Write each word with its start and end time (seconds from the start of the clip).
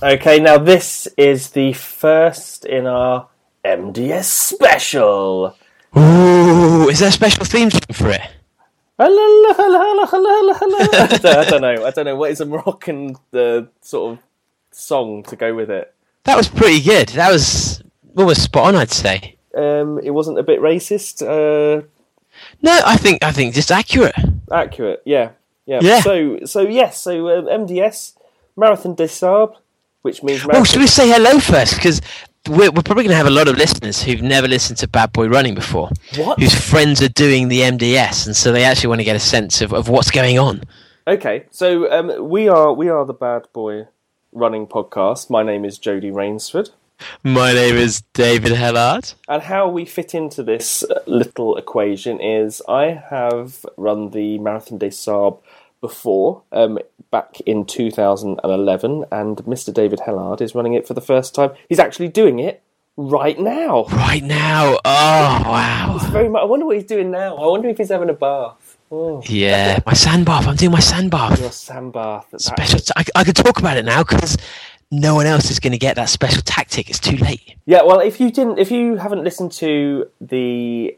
Okay, 0.00 0.38
now 0.38 0.58
this 0.58 1.08
is 1.16 1.50
the 1.50 1.72
first 1.72 2.64
in 2.64 2.86
our 2.86 3.28
MDS 3.64 4.24
special. 4.24 5.56
Ooh, 5.96 6.88
is 6.88 7.00
there 7.00 7.08
a 7.08 7.12
special 7.12 7.44
theme 7.44 7.70
song 7.70 7.80
for 7.92 8.10
it? 8.10 8.20
I 9.00 9.06
don't 11.48 11.60
know. 11.62 11.84
I 11.86 11.90
don't 11.90 12.04
know. 12.04 12.16
What 12.16 12.30
is 12.30 12.40
a 12.40 12.46
Moroccan 12.46 13.16
uh, 13.32 13.62
sort 13.80 14.12
of 14.12 14.18
song 14.70 15.24
to 15.24 15.36
go 15.36 15.54
with 15.54 15.70
it? 15.70 15.92
That 16.24 16.36
was 16.36 16.48
pretty 16.48 16.80
good. 16.80 17.08
That 17.10 17.32
was 17.32 17.82
almost 18.16 18.42
spot 18.42 18.66
on, 18.68 18.76
I'd 18.76 18.90
say. 18.90 19.36
Um, 19.56 19.98
it 20.02 20.10
wasn't 20.10 20.38
a 20.38 20.42
bit 20.44 20.60
racist. 20.60 21.22
Uh, 21.22 21.82
No, 22.62 22.78
I 22.86 22.96
think 22.96 23.24
I 23.24 23.32
think 23.32 23.54
just 23.54 23.72
accurate. 23.72 24.14
accurate. 24.52 25.02
Yeah, 25.04 25.30
yeah. 25.66 25.80
Yeah. 25.82 26.00
So, 26.02 26.38
so 26.44 26.60
yes. 26.62 27.00
So 27.00 27.28
um, 27.36 27.46
MDS 27.66 28.14
Marathon 28.56 28.94
des 28.94 29.08
Sables, 29.08 29.56
which 30.02 30.22
means 30.22 30.42
Oh, 30.44 30.48
marathon. 30.48 30.64
should 30.64 30.80
we 30.80 30.86
say 30.86 31.08
hello 31.08 31.38
first? 31.40 31.74
Because 31.76 32.00
we're, 32.48 32.70
we're 32.70 32.82
probably 32.82 33.04
going 33.04 33.10
to 33.10 33.16
have 33.16 33.26
a 33.26 33.30
lot 33.30 33.48
of 33.48 33.56
listeners 33.56 34.02
who've 34.02 34.22
never 34.22 34.48
listened 34.48 34.78
to 34.78 34.88
Bad 34.88 35.12
Boy 35.12 35.26
Running 35.28 35.54
before, 35.54 35.90
What? 36.16 36.38
whose 36.40 36.54
friends 36.54 37.02
are 37.02 37.08
doing 37.08 37.48
the 37.48 37.60
MDS, 37.60 38.26
and 38.26 38.36
so 38.36 38.52
they 38.52 38.64
actually 38.64 38.88
want 38.88 39.00
to 39.00 39.04
get 39.04 39.16
a 39.16 39.20
sense 39.20 39.60
of, 39.60 39.72
of 39.74 39.88
what's 39.88 40.10
going 40.10 40.38
on. 40.38 40.62
Okay, 41.06 41.46
so 41.50 41.90
um, 41.90 42.28
we 42.28 42.48
are 42.48 42.72
we 42.72 42.88
are 42.88 43.04
the 43.04 43.14
Bad 43.14 43.46
Boy 43.52 43.86
Running 44.32 44.66
podcast. 44.66 45.30
My 45.30 45.42
name 45.42 45.64
is 45.64 45.78
Jody 45.78 46.10
Raynsford. 46.10 46.70
My 47.22 47.52
name 47.52 47.76
is 47.76 48.02
David 48.12 48.52
Hellard. 48.52 49.14
And 49.28 49.42
how 49.42 49.68
we 49.68 49.84
fit 49.84 50.14
into 50.14 50.42
this 50.42 50.84
little 51.06 51.56
equation 51.56 52.20
is 52.20 52.60
I 52.68 53.00
have 53.08 53.64
run 53.76 54.10
the 54.10 54.38
Marathon 54.38 54.78
des 54.78 54.90
Sables 54.90 55.38
before, 55.80 56.42
um, 56.52 56.78
back 57.10 57.40
in 57.46 57.64
2011, 57.64 59.04
and 59.10 59.38
Mr. 59.38 59.72
David 59.72 60.00
Hellard 60.00 60.40
is 60.40 60.54
running 60.54 60.74
it 60.74 60.86
for 60.86 60.94
the 60.94 61.00
first 61.00 61.34
time. 61.34 61.50
He's 61.68 61.78
actually 61.78 62.08
doing 62.08 62.38
it 62.38 62.62
right 62.96 63.38
now. 63.38 63.84
Right 63.84 64.22
now, 64.22 64.78
oh 64.84 65.42
wow, 65.44 65.98
Very 66.10 66.28
much. 66.28 66.42
I 66.42 66.44
wonder 66.44 66.66
what 66.66 66.76
he's 66.76 66.84
doing 66.84 67.10
now. 67.10 67.36
I 67.36 67.46
wonder 67.46 67.68
if 67.68 67.78
he's 67.78 67.90
having 67.90 68.10
a 68.10 68.14
bath. 68.14 68.76
Oh, 68.90 69.22
yeah, 69.26 69.78
my 69.86 69.92
sand 69.92 70.24
bath. 70.26 70.46
I'm 70.46 70.56
doing 70.56 70.72
my 70.72 70.80
sand 70.80 71.10
bath. 71.10 71.40
your 71.40 71.50
sand 71.50 71.92
bath. 71.92 72.26
Special. 72.38 72.78
T- 72.78 72.92
I, 72.96 73.04
I 73.14 73.24
could 73.24 73.36
talk 73.36 73.58
about 73.58 73.76
it 73.76 73.84
now 73.84 74.02
because 74.02 74.36
no 74.90 75.14
one 75.14 75.26
else 75.26 75.50
is 75.50 75.60
going 75.60 75.72
to 75.72 75.78
get 75.78 75.96
that 75.96 76.08
special 76.08 76.42
tactic. 76.42 76.88
It's 76.88 76.98
too 76.98 77.16
late. 77.18 77.56
Yeah, 77.66 77.82
well, 77.82 78.00
if 78.00 78.20
you 78.20 78.30
didn't, 78.30 78.58
if 78.58 78.70
you 78.70 78.96
haven't 78.96 79.22
listened 79.24 79.52
to 79.52 80.10
the 80.20 80.96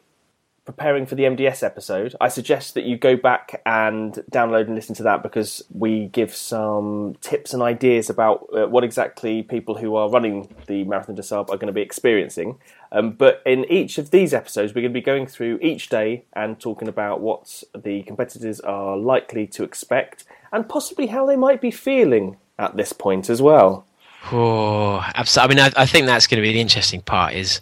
preparing 0.64 1.06
for 1.06 1.14
the 1.14 1.25
MDS 1.25 1.62
episode, 1.62 2.14
I 2.20 2.28
suggest 2.28 2.75
that 2.75 2.84
you 2.84 2.97
go 2.97 3.16
back 3.16 3.61
and 3.66 4.14
download 4.30 4.66
and 4.66 4.75
listen 4.75 4.94
to 4.97 5.03
that 5.05 5.22
because 5.22 5.62
we 5.72 6.06
give 6.08 6.34
some 6.34 7.16
tips 7.20 7.53
and 7.55 7.62
ideas 7.62 8.11
about 8.11 8.47
uh, 8.53 8.66
what 8.66 8.84
exactly 8.84 9.42
people 9.42 9.77
who 9.77 9.97
are 9.97 10.08
running 10.08 10.55
the 10.66 10.84
Marathon 10.84 11.14
des 11.14 11.22
Sables 11.22 11.50
are 11.50 11.56
going 11.56 11.66
to 11.66 11.72
be 11.72 11.81
experiencing. 11.81 12.58
Um, 12.92 13.12
but 13.12 13.42
in 13.47 13.64
each 13.70 13.98
of 13.98 14.11
these 14.11 14.34
episodes, 14.34 14.75
we're 14.75 14.83
going 14.83 14.92
to 14.92 15.00
be 15.00 15.05
going 15.05 15.27
through 15.27 15.58
each 15.62 15.88
day 15.88 16.25
and 16.34 16.61
talking 16.61 16.88
about 16.88 17.20
what 17.20 17.62
the 17.75 18.03
competitors 18.03 18.61
are 18.61 18.97
likely 18.97 19.47
to 19.48 19.64
expect 19.64 20.25
and 20.53 20.69
possibly 20.69 21.06
how 21.06 21.27
they 21.27 21.36
might 21.36 21.61
be 21.61 21.70
feeling 21.70 22.36
at 22.58 22.77
this 22.77 22.92
point 22.92 23.31
as 23.31 23.41
well. 23.41 23.86
Oh, 24.33 25.05
absolutely. 25.14 25.62
I 25.62 25.64
mean, 25.64 25.72
I, 25.77 25.83
I 25.83 25.86
think 25.86 26.06
that's 26.06 26.27
going 26.27 26.42
to 26.42 26.47
be 26.47 26.53
the 26.53 26.61
interesting 26.61 27.00
part. 27.00 27.34
Is 27.34 27.61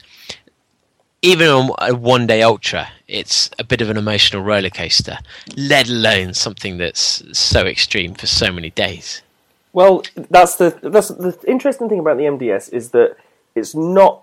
even 1.22 1.48
on 1.48 1.70
a 1.78 1.94
one-day 1.94 2.42
ultra, 2.42 2.88
it's 3.08 3.50
a 3.58 3.64
bit 3.64 3.80
of 3.80 3.90
an 3.90 3.96
emotional 3.96 4.42
roller 4.42 4.70
coaster. 4.70 5.18
Let 5.56 5.88
alone 5.88 6.34
something 6.34 6.78
that's 6.78 7.22
so 7.36 7.66
extreme 7.66 8.14
for 8.14 8.26
so 8.26 8.52
many 8.52 8.70
days. 8.70 9.22
Well, 9.72 10.02
that's 10.30 10.56
the 10.56 10.78
that's 10.82 11.08
the 11.08 11.36
interesting 11.46 11.88
thing 11.88 11.98
about 11.98 12.16
the 12.16 12.24
MDS 12.24 12.72
is 12.72 12.90
that 12.90 13.16
it's 13.54 13.74
not 13.74 14.22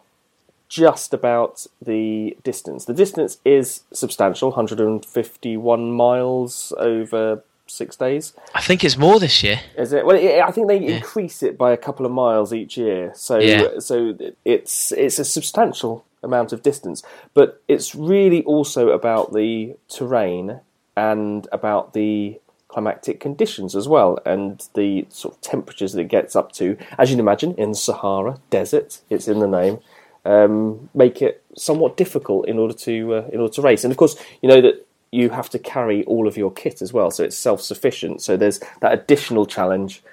just 0.68 1.14
about 1.14 1.66
the 1.82 2.36
distance. 2.44 2.86
The 2.86 2.94
distance 2.94 3.38
is 3.46 3.82
substantial, 3.94 4.50
151 4.50 5.92
miles 5.92 6.74
over 6.78 7.44
six 7.68 7.96
days. 7.96 8.34
I 8.54 8.62
think 8.62 8.84
it's 8.84 8.98
more 8.98 9.20
this 9.20 9.44
year. 9.44 9.60
Is 9.78 9.94
it? 9.94 10.06
Well, 10.06 10.18
it, 10.18 10.42
I 10.42 10.52
think 10.52 10.68
they 10.68 10.84
increase 10.84 11.44
it 11.44 11.58
by 11.58 11.72
a 11.72 11.78
couple 11.78 12.06
of 12.06 12.12
miles 12.12 12.54
each 12.54 12.78
year. 12.78 13.12
So, 13.16 13.40
Yeah. 13.40 13.80
so 13.80 14.18
it's 14.44 14.92
it's 14.92 15.20
a 15.20 15.26
substantial 15.26 16.06
amount 16.26 16.52
of 16.52 16.62
distance, 16.62 17.04
but 17.34 17.62
it's 17.68 17.96
really 17.96 18.44
also 18.44 18.90
about 18.90 19.34
the 19.34 19.76
terrain 19.88 20.60
and 20.98 21.48
about 21.52 21.94
the 21.94 22.40
climatic 22.68 23.22
conditions 23.22 23.74
as 23.74 23.88
well, 23.88 24.20
and 24.26 24.68
the 24.74 25.06
sort 25.10 25.34
of 25.34 25.42
temperatures 25.42 25.94
that 25.94 26.02
it 26.02 26.10
gets 26.10 26.36
up 26.36 26.52
to. 26.52 26.78
As 26.98 27.10
you'd 27.10 27.20
imagine, 27.20 27.56
in 27.56 27.74
Sahara 27.74 28.40
desert, 28.50 29.00
it's 29.10 29.30
in 29.30 29.40
the 29.40 29.48
name. 29.48 29.80
Um, 30.26 30.90
make 30.94 31.22
it 31.22 31.44
somewhat 31.56 31.96
difficult 31.96 32.48
in 32.50 32.58
order 32.58 32.74
to 32.74 33.14
uh, 33.14 33.28
in 33.32 33.40
order 33.40 33.54
to 33.54 33.62
race, 33.62 33.84
and 33.86 33.92
of 33.92 33.98
course, 33.98 34.18
you 34.42 34.50
know 34.50 34.60
that 34.60 34.86
you 35.12 35.30
have 35.30 35.50
to 35.52 35.60
carry 35.60 36.04
all 36.04 36.28
of 36.28 36.36
your 36.36 36.52
kit 36.52 36.82
as 36.82 36.92
well, 36.92 37.12
so 37.12 37.24
it's 37.24 37.38
self 37.38 37.62
sufficient. 37.62 38.22
So 38.22 38.36
there's 38.36 38.60
that 38.82 38.94
additional 38.94 39.46
challenge 39.46 40.04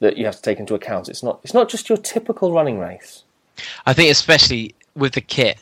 that 0.00 0.16
you 0.16 0.24
have 0.24 0.36
to 0.36 0.42
take 0.42 0.58
into 0.58 0.74
account. 0.74 1.08
It's 1.08 1.22
not 1.22 1.40
it's 1.44 1.54
not 1.54 1.68
just 1.68 1.88
your 1.88 1.98
typical 1.98 2.52
running 2.52 2.78
race. 2.78 3.24
I 3.86 3.92
think 3.92 4.10
especially 4.10 4.74
with 4.98 5.12
the 5.14 5.20
kit, 5.20 5.58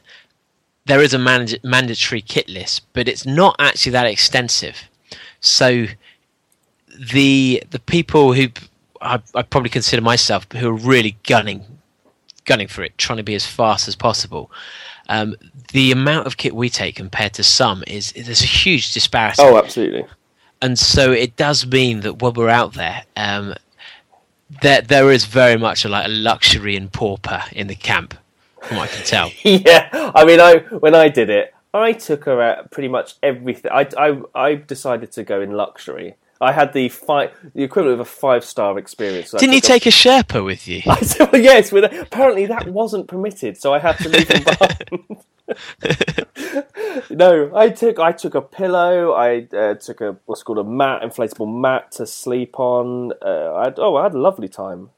there 0.86 1.00
is 1.02 1.14
a 1.14 1.18
manage- 1.18 1.62
mandatory 1.62 2.22
kit 2.22 2.48
list, 2.48 2.82
but 2.92 3.08
it's 3.08 3.26
not 3.26 3.56
actually 3.58 3.92
that 3.92 4.06
extensive. 4.06 4.76
So 5.40 5.86
the 7.12 7.62
the 7.70 7.78
people 7.80 8.32
who 8.32 8.48
I, 9.00 9.20
I 9.34 9.42
probably 9.42 9.70
consider 9.70 10.02
myself 10.02 10.46
who 10.52 10.68
are 10.68 10.72
really 10.72 11.16
gunning 11.26 11.64
gunning 12.44 12.68
for 12.68 12.82
it, 12.84 12.96
trying 12.96 13.16
to 13.18 13.22
be 13.24 13.34
as 13.34 13.44
fast 13.44 13.88
as 13.88 13.96
possible. 13.96 14.50
Um, 15.08 15.34
the 15.72 15.92
amount 15.92 16.26
of 16.26 16.36
kit 16.36 16.54
we 16.54 16.68
take 16.70 16.96
compared 16.96 17.32
to 17.34 17.42
some 17.42 17.82
is 17.86 18.12
there's 18.12 18.42
a 18.42 18.46
huge 18.46 18.92
disparity 18.92 19.42
Oh, 19.42 19.56
absolutely. 19.58 20.04
and 20.62 20.76
so 20.78 21.12
it 21.12 21.36
does 21.36 21.66
mean 21.66 22.00
that 22.00 22.20
when 22.22 22.32
we're 22.34 22.48
out 22.48 22.74
there, 22.74 23.04
um, 23.16 23.54
there 24.62 24.80
there 24.80 25.10
is 25.12 25.24
very 25.26 25.56
much 25.56 25.84
a, 25.84 25.88
like 25.88 26.06
a 26.06 26.08
luxury 26.10 26.76
and 26.76 26.92
pauper 26.92 27.42
in 27.52 27.66
the 27.66 27.74
camp, 27.74 28.14
I 28.72 28.86
can 28.86 29.04
tell. 29.04 29.30
yeah, 29.42 29.88
I 30.14 30.24
mean, 30.24 30.40
I 30.40 30.58
when 30.78 30.94
I 30.94 31.08
did 31.08 31.30
it, 31.30 31.54
I 31.72 31.92
took 31.92 32.24
her 32.24 32.40
at 32.40 32.70
pretty 32.70 32.88
much 32.88 33.14
everything. 33.22 33.70
I, 33.72 33.88
I, 33.98 34.22
I 34.34 34.54
decided 34.54 35.12
to 35.12 35.24
go 35.24 35.40
in 35.40 35.52
luxury. 35.52 36.16
I 36.40 36.52
had 36.52 36.72
the 36.72 36.88
five, 36.90 37.32
the 37.54 37.62
equivalent 37.62 38.00
of 38.00 38.06
a 38.06 38.10
five 38.10 38.44
star 38.44 38.78
experience. 38.78 39.32
I 39.34 39.38
Didn't 39.38 39.54
you 39.54 39.60
take 39.60 39.86
a 39.86 39.90
Sherpa 39.90 40.44
with 40.44 40.68
you? 40.68 40.82
I 40.86 41.00
said, 41.00 41.32
well, 41.32 41.40
yes, 41.40 41.70
but 41.70 41.96
apparently 41.96 42.46
that 42.46 42.68
wasn't 42.68 43.08
permitted, 43.08 43.56
so 43.56 43.72
I 43.72 43.78
had 43.78 43.96
to 43.98 44.08
leave 44.08 44.28
them 44.28 44.44
behind. 44.44 45.24
no, 47.10 47.50
I 47.54 47.70
took 47.70 47.98
I 47.98 48.12
took 48.12 48.34
a 48.34 48.42
pillow. 48.42 49.12
I 49.12 49.46
uh, 49.56 49.74
took 49.74 50.00
a 50.00 50.16
what's 50.26 50.42
called 50.42 50.58
a 50.58 50.64
mat, 50.64 51.02
inflatable 51.02 51.60
mat 51.60 51.92
to 51.92 52.06
sleep 52.06 52.58
on. 52.58 53.12
Uh, 53.22 53.54
I 53.54 53.64
had, 53.64 53.78
oh, 53.78 53.96
I 53.96 54.04
had 54.04 54.14
a 54.14 54.18
lovely 54.18 54.48
time. 54.48 54.90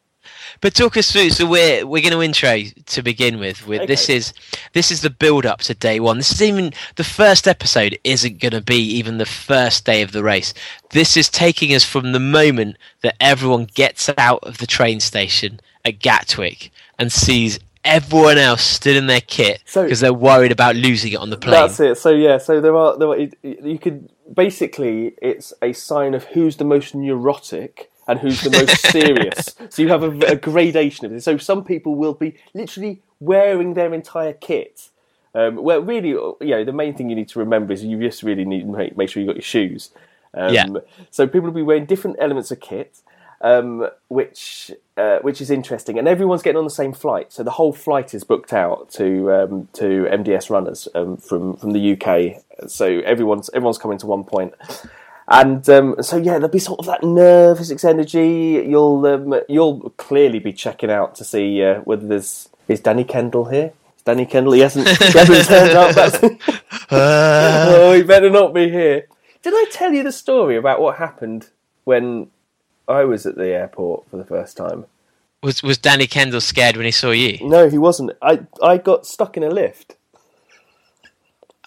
But 0.60 0.74
talk 0.74 0.96
us 0.96 1.12
through. 1.12 1.30
So 1.30 1.46
we're 1.46 1.86
we're 1.86 2.02
going 2.02 2.12
to 2.12 2.22
intro 2.22 2.62
to 2.86 3.02
begin 3.02 3.38
with. 3.38 3.66
With 3.66 3.86
this 3.86 4.08
is 4.08 4.32
this 4.72 4.90
is 4.90 5.02
the 5.02 5.10
build 5.10 5.46
up 5.46 5.60
to 5.60 5.74
day 5.74 6.00
one. 6.00 6.18
This 6.18 6.32
is 6.32 6.42
even 6.42 6.72
the 6.96 7.04
first 7.04 7.46
episode. 7.46 7.98
Isn't 8.04 8.40
going 8.40 8.52
to 8.52 8.60
be 8.60 8.80
even 8.80 9.18
the 9.18 9.26
first 9.26 9.84
day 9.84 10.02
of 10.02 10.12
the 10.12 10.22
race. 10.22 10.54
This 10.90 11.16
is 11.16 11.28
taking 11.28 11.74
us 11.74 11.84
from 11.84 12.12
the 12.12 12.20
moment 12.20 12.76
that 13.02 13.16
everyone 13.20 13.66
gets 13.74 14.10
out 14.18 14.42
of 14.42 14.58
the 14.58 14.66
train 14.66 15.00
station 15.00 15.60
at 15.84 16.00
Gatwick 16.00 16.70
and 16.98 17.12
sees 17.12 17.60
everyone 17.84 18.38
else 18.38 18.62
stood 18.62 18.96
in 18.96 19.06
their 19.06 19.20
kit 19.20 19.62
So- 19.64 19.84
because 19.84 20.00
they're 20.00 20.12
worried 20.12 20.52
about 20.52 20.76
losing 20.76 21.12
it 21.12 21.16
on 21.16 21.30
the 21.30 21.36
plane. 21.36 21.52
That's 21.52 21.80
it. 21.80 21.98
So 21.98 22.10
yeah, 22.10 22.38
so 22.38 22.60
there 22.60 22.76
are 22.76 22.98
there 22.98 23.08
are, 23.08 23.16
you 23.42 23.78
could 23.78 24.10
basically 24.32 25.14
it's 25.22 25.52
a 25.62 25.72
sign 25.72 26.14
of 26.14 26.24
who's 26.24 26.56
the 26.56 26.64
most 26.64 26.94
neurotic 26.94 27.87
and 28.08 28.18
who's 28.18 28.40
the 28.40 28.50
most 28.50 28.80
serious. 28.90 29.54
so 29.68 29.82
you 29.82 29.88
have 29.88 30.02
a, 30.02 30.32
a 30.32 30.36
gradation 30.36 31.04
of 31.06 31.12
this. 31.12 31.24
So 31.24 31.36
some 31.36 31.62
people 31.62 31.94
will 31.94 32.14
be 32.14 32.34
literally 32.54 33.02
wearing 33.20 33.74
their 33.74 33.94
entire 33.94 34.32
kit. 34.32 34.88
Um, 35.34 35.56
well, 35.56 35.80
really, 35.80 36.08
you 36.08 36.36
know, 36.40 36.64
the 36.64 36.72
main 36.72 36.94
thing 36.94 37.10
you 37.10 37.16
need 37.16 37.28
to 37.28 37.38
remember 37.38 37.72
is 37.72 37.84
you 37.84 38.00
just 38.00 38.22
really 38.22 38.44
need 38.44 38.62
to 38.62 38.66
make, 38.66 38.96
make 38.96 39.10
sure 39.10 39.20
you 39.20 39.26
got 39.28 39.36
your 39.36 39.42
shoes. 39.42 39.90
Um, 40.34 40.52
Yeah. 40.54 40.66
So 41.10 41.26
people 41.26 41.42
will 41.42 41.52
be 41.52 41.62
wearing 41.62 41.84
different 41.84 42.16
elements 42.18 42.50
of 42.50 42.60
kit, 42.60 43.02
um, 43.40 43.88
which 44.08 44.72
uh, 44.96 45.18
which 45.20 45.40
is 45.40 45.50
interesting, 45.50 45.98
and 45.98 46.08
everyone's 46.08 46.42
getting 46.42 46.58
on 46.58 46.64
the 46.64 46.70
same 46.70 46.92
flight. 46.92 47.32
So 47.32 47.42
the 47.44 47.52
whole 47.52 47.72
flight 47.72 48.14
is 48.14 48.24
booked 48.24 48.52
out 48.52 48.90
to 48.92 49.32
um, 49.32 49.68
to 49.74 50.08
MDS 50.10 50.50
runners 50.50 50.88
um, 50.94 51.16
from 51.18 51.56
from 51.56 51.72
the 51.72 51.92
UK. 51.92 52.42
So 52.68 52.86
everyone's 52.86 53.48
everyone's 53.54 53.78
coming 53.78 53.98
to 53.98 54.06
one 54.06 54.24
point. 54.24 54.54
And 55.30 55.68
um, 55.68 55.96
so 56.00 56.16
yeah, 56.16 56.32
there'll 56.32 56.48
be 56.48 56.58
sort 56.58 56.80
of 56.80 56.86
that 56.86 57.02
nervous 57.02 57.84
energy. 57.84 58.64
You'll 58.66 59.04
um, 59.06 59.40
you'll 59.48 59.90
clearly 59.90 60.38
be 60.38 60.54
checking 60.54 60.90
out 60.90 61.14
to 61.16 61.24
see 61.24 61.62
uh, 61.62 61.80
whether 61.80 62.06
there's 62.06 62.48
is 62.66 62.80
Danny 62.80 63.04
Kendall 63.04 63.46
here. 63.46 63.72
Is 63.96 64.02
Danny 64.02 64.24
Kendall, 64.26 64.52
he 64.52 64.60
hasn't, 64.60 64.88
he 64.88 65.18
hasn't 65.18 65.46
turned 65.46 65.76
up. 65.76 65.94
That's, 65.94 66.18
oh, 66.90 67.92
he 67.92 68.02
better 68.02 68.30
not 68.30 68.54
be 68.54 68.70
here. 68.70 69.06
Did 69.42 69.54
I 69.54 69.66
tell 69.70 69.92
you 69.92 70.02
the 70.02 70.12
story 70.12 70.56
about 70.56 70.80
what 70.80 70.96
happened 70.96 71.50
when 71.84 72.30
I 72.86 73.04
was 73.04 73.26
at 73.26 73.36
the 73.36 73.48
airport 73.48 74.08
for 74.10 74.16
the 74.16 74.24
first 74.24 74.56
time? 74.56 74.86
Was 75.42 75.62
was 75.62 75.78
Danny 75.78 76.06
Kendall 76.06 76.40
scared 76.40 76.76
when 76.76 76.86
he 76.86 76.90
saw 76.90 77.10
you? 77.10 77.38
No, 77.46 77.68
he 77.68 77.78
wasn't. 77.78 78.12
I 78.22 78.40
I 78.62 78.78
got 78.78 79.06
stuck 79.06 79.36
in 79.36 79.42
a 79.44 79.50
lift. 79.50 79.94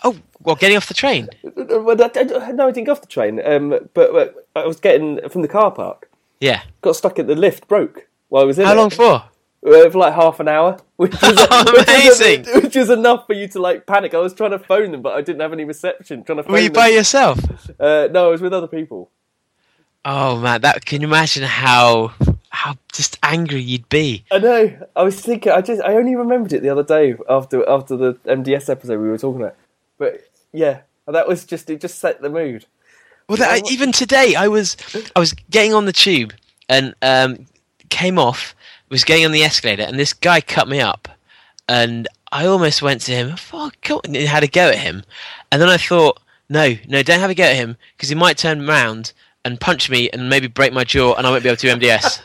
Oh, 0.04 0.18
well, 0.42 0.56
getting 0.56 0.78
off 0.78 0.88
the 0.88 0.94
train. 0.94 1.30
Well, 1.44 2.02
I, 2.02 2.10
I, 2.16 2.52
no, 2.52 2.68
I 2.68 2.72
didn't 2.72 2.86
go 2.86 2.92
off 2.94 3.02
the 3.02 3.08
train. 3.08 3.40
Um, 3.46 3.70
but, 3.70 4.12
but 4.12 4.48
I 4.56 4.66
was 4.66 4.80
getting 4.80 5.20
from 5.30 5.42
the 5.44 5.48
car 5.48 5.72
park. 5.72 6.10
Yeah. 6.40 6.64
Got 6.82 6.96
stuck 6.96 7.20
at 7.20 7.28
the 7.28 7.36
lift, 7.36 7.68
broke 7.68 8.08
while 8.30 8.42
I 8.44 8.46
was 8.46 8.58
in 8.58 8.66
How 8.66 8.74
it. 8.74 8.78
long 8.78 8.90
for? 8.90 9.24
Uh, 9.64 9.90
for 9.92 10.00
like 10.00 10.16
half 10.16 10.40
an 10.40 10.48
hour, 10.48 10.80
which 10.96 11.14
is 11.22 11.40
Amazing. 11.52 12.46
Which 12.64 12.76
was 12.76 12.90
enough 12.90 13.28
for 13.28 13.34
you 13.34 13.48
to 13.50 13.62
like 13.62 13.86
panic. 13.86 14.16
I 14.16 14.18
was 14.18 14.34
trying 14.34 14.50
to 14.52 14.58
phone 14.60 14.92
them, 14.92 15.04
but 15.04 15.14
I 15.14 15.22
didn't 15.22 15.42
have 15.42 15.54
any 15.54 15.66
reception. 15.66 16.24
Trying 16.24 16.38
to 16.38 16.44
phone 16.44 16.54
Were 16.54 16.60
you 16.60 16.70
them. 16.70 16.74
by 16.74 16.88
yourself? 16.88 17.38
Uh, 17.80 18.08
no, 18.12 18.30
I 18.30 18.32
was 18.32 18.42
with 18.42 18.54
other 18.54 18.66
people. 18.68 19.12
Oh 20.04 20.40
man, 20.40 20.62
that 20.62 20.84
can 20.86 21.02
you 21.02 21.08
imagine 21.08 21.44
how 21.44 22.12
how 22.50 22.76
just 22.92 23.20
angry 23.22 23.62
you'd 23.62 23.88
be? 23.90 24.24
I 24.32 24.40
know. 24.40 24.88
I 24.96 25.04
was 25.04 25.22
thinking. 25.22 25.52
I 25.52 25.62
just. 25.62 25.80
I 25.84 25.94
only 25.94 26.16
remembered 26.16 26.54
it 26.54 26.64
the 26.64 26.70
other 26.70 26.84
day 26.84 27.16
after 27.30 27.68
after 27.70 27.96
the 27.96 28.14
MDS 28.26 28.68
episode 28.68 29.00
we 29.00 29.10
were 29.10 29.18
talking 29.20 29.42
about. 29.42 29.56
But 30.02 30.24
yeah, 30.52 30.80
that 31.06 31.28
was 31.28 31.46
just. 31.46 31.70
It 31.70 31.80
just 31.80 32.00
set 32.00 32.24
the 32.24 32.30
mood. 32.30 32.66
Well, 33.30 33.38
that, 33.38 33.72
even 33.72 33.92
today, 33.92 34.34
I 34.34 34.48
was 34.48 34.76
I 35.16 35.20
was 35.20 35.34
getting 35.52 35.76
on 35.76 35.86
the 35.86 35.94
tube 35.94 36.34
and 36.68 36.96
um, 37.04 37.46
came 37.90 38.18
off, 38.18 38.56
was 38.90 39.04
getting 39.04 39.26
on 39.26 39.32
the 39.32 39.44
escalator, 39.44 39.84
and 39.84 40.00
this 40.00 40.14
guy 40.14 40.42
cut 40.42 40.68
me 40.68 40.82
up, 40.82 41.08
and 41.70 42.08
I 42.32 42.48
almost 42.48 42.82
went 42.82 43.02
to 43.02 43.12
him, 43.12 43.38
fuck, 43.38 43.76
on," 43.92 44.02
and 44.06 44.16
had 44.16 44.44
a 44.44 44.48
go 44.48 44.70
at 44.70 44.80
him, 44.80 45.04
and 45.52 45.62
then 45.62 45.70
I 45.70 45.78
thought, 45.78 46.20
no, 46.50 46.76
no, 46.88 47.04
don't 47.04 47.20
have 47.20 47.30
a 47.30 47.36
go 47.36 47.44
at 47.44 47.56
him 47.56 47.78
because 47.96 48.10
he 48.10 48.16
might 48.16 48.40
turn 48.40 48.68
around 48.68 49.14
and 49.44 49.60
punch 49.60 49.90
me 49.90 50.10
and 50.12 50.30
maybe 50.30 50.48
break 50.48 50.74
my 50.74 50.84
jaw, 50.84 51.16
and 51.16 51.26
I 51.26 51.32
won't 51.32 51.44
be 51.44 51.50
able 51.50 51.58
to 51.58 51.68
do 51.68 51.76
MDS. 51.76 52.22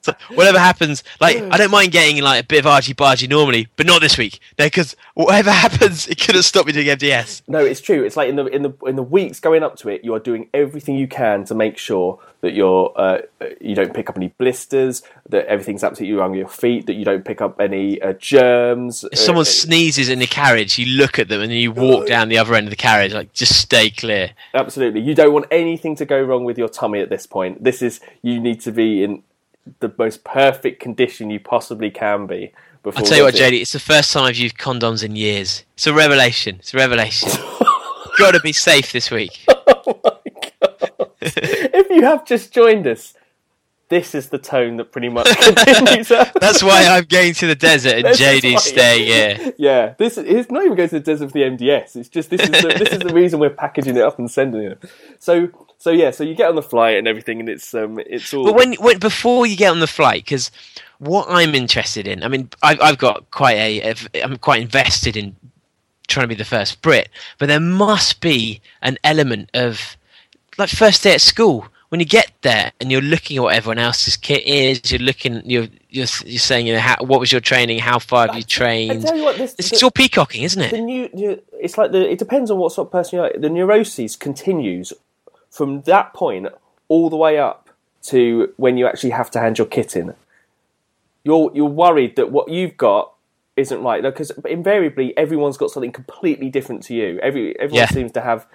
so 0.02 0.12
whatever 0.34 0.58
happens, 0.58 1.04
like 1.20 1.36
I 1.36 1.56
don't 1.56 1.70
mind 1.70 1.92
getting 1.92 2.22
like 2.22 2.44
a 2.44 2.46
bit 2.46 2.60
of 2.60 2.66
argy 2.66 2.94
bargy 2.94 3.28
normally, 3.28 3.68
but 3.76 3.86
not 3.86 4.00
this 4.00 4.18
week. 4.18 4.40
No, 4.58 4.66
because 4.66 4.96
whatever 5.14 5.50
happens, 5.66 6.08
it 6.08 6.20
couldn't 6.20 6.42
stop 6.42 6.66
me 6.66 6.72
doing 6.72 6.86
MDS. 6.86 7.42
No, 7.46 7.64
it's 7.64 7.80
true. 7.80 8.04
It's 8.04 8.16
like 8.16 8.28
in 8.28 8.36
the 8.36 8.46
in 8.46 8.62
the 8.62 8.72
in 8.86 8.96
the 8.96 9.02
weeks 9.02 9.40
going 9.40 9.62
up 9.62 9.76
to 9.76 9.88
it, 9.88 10.04
you 10.04 10.14
are 10.14 10.20
doing 10.20 10.48
everything 10.52 10.96
you 10.96 11.08
can 11.08 11.44
to 11.44 11.54
make 11.54 11.78
sure 11.78 12.20
that 12.40 12.52
you're 12.52 12.92
uh, 12.96 13.18
you 13.60 13.74
don't 13.74 13.94
pick 13.94 14.08
up 14.08 14.16
any 14.16 14.28
blisters, 14.28 15.02
that 15.28 15.46
everything's 15.46 15.82
absolutely 15.82 16.16
wrong 16.16 16.30
on 16.32 16.36
your 16.36 16.48
feet, 16.48 16.86
that 16.86 16.94
you 16.94 17.04
don't 17.04 17.24
pick 17.24 17.40
up 17.40 17.60
any 17.60 18.00
uh, 18.02 18.12
germs. 18.14 19.04
If 19.10 19.18
someone 19.18 19.42
Uh, 19.42 19.44
sneezes 19.46 20.08
in 20.08 20.18
the 20.18 20.26
carriage, 20.26 20.78
you 20.78 20.86
look 20.96 21.18
at 21.18 21.28
them 21.28 21.40
and 21.40 21.50
then 21.50 21.58
you 21.58 21.72
walk 21.72 22.06
down 22.06 22.28
the 22.28 22.38
other 22.38 22.54
end 22.54 22.66
of 22.66 22.70
the 22.70 22.76
carriage, 22.76 23.12
like 23.12 23.32
just 23.32 23.60
stay 23.60 23.90
clear. 23.90 24.30
absolutely, 24.54 25.00
you 25.00 25.14
don't 25.14 25.32
want 25.32 25.46
anything 25.50 25.96
to 25.96 26.04
go 26.04 26.20
wrong 26.20 26.44
with 26.44 26.58
your 26.58 26.68
tummy 26.68 27.00
at 27.00 27.10
this 27.10 27.26
point. 27.26 27.64
This 27.64 27.82
is 27.82 28.00
you 28.22 28.40
need 28.40 28.60
to 28.60 28.72
be 28.72 29.02
in 29.02 29.22
the 29.80 29.92
most 29.98 30.22
perfect 30.24 30.80
condition 30.80 31.30
you 31.30 31.40
possibly 31.40 31.90
can 31.90 32.26
be. 32.26 32.52
I'll 32.84 32.92
tell 32.92 33.18
you 33.18 33.24
what. 33.24 33.34
JD, 33.34 33.60
it's 33.60 33.72
the 33.72 33.80
first 33.80 34.12
time 34.12 34.22
I've 34.24 34.36
used 34.36 34.56
condoms 34.56 35.02
in 35.02 35.16
years. 35.16 35.64
It's 35.74 35.88
a 35.88 35.92
revelation. 35.92 36.56
It's 36.60 36.72
a 36.72 36.76
revelation. 36.76 37.28
Got 38.18 38.32
to 38.34 38.40
be 38.40 38.52
safe 38.52 38.92
this 38.92 39.10
week. 39.10 39.44
if 41.20 41.74
you 41.96 42.04
have 42.04 42.24
just 42.24 42.52
joined 42.52 42.86
us, 42.86 43.14
this 43.88 44.14
is 44.16 44.30
the 44.30 44.38
tone 44.38 44.76
that 44.76 44.90
pretty 44.90 45.08
much 45.08 45.26
continues. 45.40 46.08
That's 46.08 46.62
why 46.62 46.86
I'm 46.86 47.04
going 47.04 47.34
to 47.34 47.46
the 47.46 47.54
desert 47.54 48.04
and 48.04 48.06
JD's 48.06 48.64
staying 48.64 49.06
here. 49.38 49.52
Yeah, 49.58 49.94
this 49.96 50.18
is 50.18 50.50
not 50.50 50.64
even 50.64 50.76
going 50.76 50.88
to 50.88 50.98
the 50.98 51.04
desert 51.04 51.28
for 51.28 51.32
the 51.32 51.44
MDS. 51.44 51.96
It's 51.96 52.08
just 52.08 52.30
this 52.30 52.42
is 52.42 52.50
the, 52.50 52.74
this 52.78 52.92
is 52.92 52.98
the 52.98 53.14
reason 53.14 53.38
we're 53.38 53.50
packaging 53.50 53.96
it 53.96 54.02
up 54.02 54.18
and 54.18 54.30
sending 54.30 54.62
it. 54.62 54.82
So 55.18 55.48
so 55.78 55.90
yeah, 55.90 56.10
so 56.10 56.24
you 56.24 56.34
get 56.34 56.48
on 56.48 56.56
the 56.56 56.62
flight 56.62 56.96
and 56.96 57.06
everything, 57.06 57.38
and 57.38 57.48
it's 57.48 57.74
um 57.74 58.00
it's 58.00 58.34
all. 58.34 58.44
But 58.44 58.56
when, 58.56 58.74
when 58.74 58.98
before 58.98 59.46
you 59.46 59.56
get 59.56 59.70
on 59.70 59.80
the 59.80 59.86
flight, 59.86 60.24
because 60.24 60.50
what 60.98 61.26
I'm 61.28 61.54
interested 61.54 62.08
in, 62.08 62.24
I 62.24 62.28
mean, 62.28 62.48
I've, 62.62 62.80
I've 62.80 62.98
got 62.98 63.30
quite 63.30 63.56
a, 63.56 63.94
I'm 64.22 64.36
quite 64.38 64.62
invested 64.62 65.16
in 65.16 65.36
trying 66.08 66.24
to 66.24 66.28
be 66.28 66.34
the 66.34 66.44
first 66.44 66.82
Brit, 66.82 67.08
but 67.38 67.46
there 67.46 67.60
must 67.60 68.20
be 68.20 68.60
an 68.82 68.98
element 69.04 69.50
of 69.54 69.96
like 70.58 70.70
first 70.70 71.02
day 71.02 71.14
at 71.14 71.20
school 71.20 71.68
when 71.88 72.00
you 72.00 72.06
get 72.06 72.32
there 72.42 72.72
and 72.80 72.90
you're 72.90 73.00
looking 73.00 73.36
at 73.36 73.42
what 73.44 73.54
everyone 73.54 73.78
else's 73.78 74.16
kit 74.16 74.44
is. 74.46 74.90
You're 74.90 75.00
looking, 75.00 75.42
you're 75.48 75.68
you're, 75.88 76.06
you're 76.24 76.38
saying, 76.38 76.66
you 76.66 76.74
know, 76.74 76.80
how, 76.80 76.96
what 77.00 77.20
was 77.20 77.30
your 77.32 77.40
training? 77.40 77.78
How 77.78 77.98
far 77.98 78.26
have 78.26 78.34
you 78.36 78.40
I 78.42 78.42
trained? 78.42 79.02
tell 79.02 79.16
you 79.16 79.22
what, 79.24 79.36
this 79.38 79.54
It's 79.58 79.70
the, 79.80 79.84
all 79.86 79.90
peacocking, 79.90 80.42
isn't 80.42 80.60
it? 80.62 80.70
the 80.72 80.80
new, 80.80 81.08
new 81.12 81.40
it's 81.54 81.78
like 81.78 81.92
the 81.92 82.10
it 82.10 82.18
depends 82.18 82.50
on 82.50 82.58
what 82.58 82.72
sort 82.72 82.88
of 82.88 82.92
person 82.92 83.18
you 83.18 83.24
are. 83.24 83.32
The 83.38 83.48
neuroses 83.48 84.16
continues 84.16 84.92
from 85.50 85.82
that 85.82 86.12
point 86.12 86.48
all 86.88 87.08
the 87.10 87.16
way 87.16 87.38
up 87.38 87.70
to 88.02 88.52
when 88.56 88.76
you 88.76 88.86
actually 88.86 89.10
have 89.10 89.30
to 89.32 89.40
hand 89.40 89.58
your 89.58 89.66
kit 89.66 89.96
in. 89.96 90.14
You're 91.24 91.50
you're 91.54 91.66
worried 91.68 92.16
that 92.16 92.30
what 92.30 92.48
you've 92.50 92.76
got 92.76 93.12
isn't 93.56 93.82
right 93.82 94.02
because 94.02 94.30
invariably 94.44 95.16
everyone's 95.16 95.56
got 95.56 95.70
something 95.70 95.90
completely 95.92 96.50
different 96.50 96.82
to 96.84 96.94
you. 96.94 97.18
Every 97.20 97.58
everyone 97.58 97.78
Yeah. 97.82 97.88
seems 97.88 98.12
to 98.12 98.20
have 98.20 98.46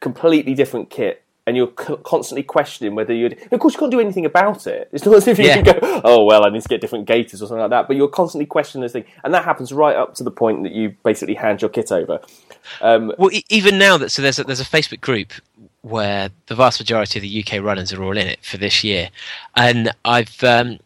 completely 0.00 0.54
different 0.54 0.90
kit. 0.90 1.22
And 1.48 1.56
you're 1.56 1.68
co- 1.68 1.98
constantly 1.98 2.42
questioning 2.42 2.96
whether 2.96 3.14
you'd. 3.14 3.38
Of 3.52 3.60
course, 3.60 3.74
you 3.74 3.78
can't 3.78 3.92
do 3.92 4.00
anything 4.00 4.24
about 4.26 4.66
it. 4.66 4.88
It's 4.92 5.04
not 5.06 5.14
as 5.14 5.28
if 5.28 5.38
you 5.38 5.44
Yeah. 5.44 5.62
can 5.62 5.78
go, 5.80 6.00
"Oh 6.04 6.24
well, 6.24 6.44
I 6.44 6.48
need 6.50 6.62
to 6.62 6.68
get 6.68 6.80
different 6.80 7.06
gaiters 7.06 7.40
or 7.40 7.46
something 7.46 7.60
like 7.60 7.70
that." 7.70 7.86
But 7.86 7.96
you're 7.96 8.08
constantly 8.08 8.46
questioning 8.46 8.82
this 8.82 8.90
thing, 8.92 9.04
and 9.22 9.32
that 9.32 9.44
happens 9.44 9.72
right 9.72 9.94
up 9.94 10.16
to 10.16 10.24
the 10.24 10.30
point 10.32 10.64
that 10.64 10.72
you 10.72 10.96
basically 11.04 11.34
hand 11.34 11.62
your 11.62 11.68
kit 11.68 11.92
over. 11.92 12.18
Um, 12.80 13.12
Well, 13.16 13.30
e- 13.32 13.44
even 13.48 13.78
now 13.78 13.96
that 13.96 14.10
so 14.10 14.22
there's 14.22 14.40
a, 14.40 14.44
there's 14.44 14.58
a 14.60 14.64
Facebook 14.64 15.00
group 15.00 15.32
where 15.82 16.30
the 16.46 16.56
vast 16.56 16.80
majority 16.80 17.20
of 17.20 17.22
the 17.22 17.44
UK 17.44 17.62
runners 17.64 17.92
are 17.92 18.02
all 18.02 18.16
in 18.18 18.26
it 18.26 18.40
for 18.44 18.56
this 18.56 18.82
year, 18.82 19.10
and 19.54 19.92
I've 20.04 20.42
um, 20.42 20.80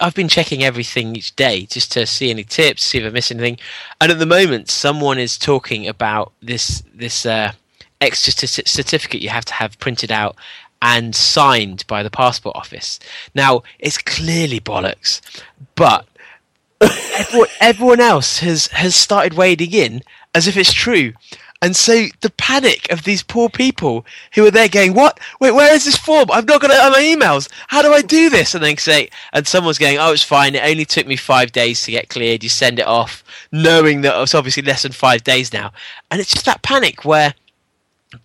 I've 0.00 0.14
been 0.14 0.28
checking 0.28 0.64
everything 0.64 1.14
each 1.16 1.36
day 1.36 1.66
just 1.66 1.92
to 1.92 2.06
see 2.06 2.30
any 2.30 2.44
tips, 2.44 2.82
see 2.82 2.96
if 2.96 3.04
I 3.04 3.10
miss 3.10 3.30
anything, 3.30 3.58
and 4.00 4.10
at 4.10 4.18
the 4.18 4.24
moment 4.26 4.70
someone 4.70 5.18
is 5.18 5.36
talking 5.36 5.86
about 5.86 6.32
this 6.40 6.82
this 6.94 7.26
uh, 7.26 7.52
extra 8.02 8.32
cer- 8.32 8.66
certificate 8.66 9.22
you 9.22 9.28
have 9.30 9.44
to 9.46 9.54
have 9.54 9.78
printed 9.78 10.12
out 10.12 10.36
and 10.82 11.14
signed 11.14 11.84
by 11.86 12.02
the 12.02 12.10
passport 12.10 12.56
office. 12.56 12.98
Now 13.34 13.62
it's 13.78 13.98
clearly 13.98 14.60
bollocks, 14.60 15.20
but 15.76 16.06
everyone, 16.80 17.48
everyone 17.60 18.00
else 18.00 18.38
has 18.40 18.66
has 18.68 18.94
started 18.94 19.34
wading 19.34 19.72
in 19.72 20.02
as 20.34 20.46
if 20.48 20.56
it's 20.56 20.72
true. 20.72 21.12
And 21.62 21.76
so 21.76 22.06
the 22.22 22.30
panic 22.30 22.90
of 22.90 23.04
these 23.04 23.22
poor 23.22 23.48
people 23.48 24.04
who 24.34 24.44
are 24.44 24.50
there 24.50 24.68
going, 24.68 24.94
"What? 24.94 25.20
Wait, 25.38 25.52
where 25.52 25.72
is 25.72 25.84
this 25.84 25.96
form? 25.96 26.28
I've 26.32 26.48
not 26.48 26.60
got 26.60 26.72
it 26.72 26.80
on 26.80 26.90
my 26.90 26.98
emails. 26.98 27.48
How 27.68 27.82
do 27.82 27.92
I 27.92 28.02
do 28.02 28.28
this?" 28.28 28.52
And 28.56 28.64
then 28.64 28.76
say, 28.78 29.10
and 29.32 29.46
someone's 29.46 29.78
going, 29.78 29.96
"Oh, 29.98 30.12
it's 30.12 30.24
fine. 30.24 30.56
It 30.56 30.64
only 30.64 30.84
took 30.84 31.06
me 31.06 31.14
five 31.14 31.52
days 31.52 31.80
to 31.84 31.92
get 31.92 32.08
cleared. 32.08 32.42
You 32.42 32.48
send 32.48 32.80
it 32.80 32.86
off, 32.88 33.22
knowing 33.52 34.00
that 34.00 34.20
it's 34.20 34.34
obviously 34.34 34.64
less 34.64 34.82
than 34.82 34.90
five 34.90 35.22
days 35.22 35.52
now." 35.52 35.70
And 36.10 36.20
it's 36.20 36.32
just 36.32 36.46
that 36.46 36.62
panic 36.62 37.04
where, 37.04 37.32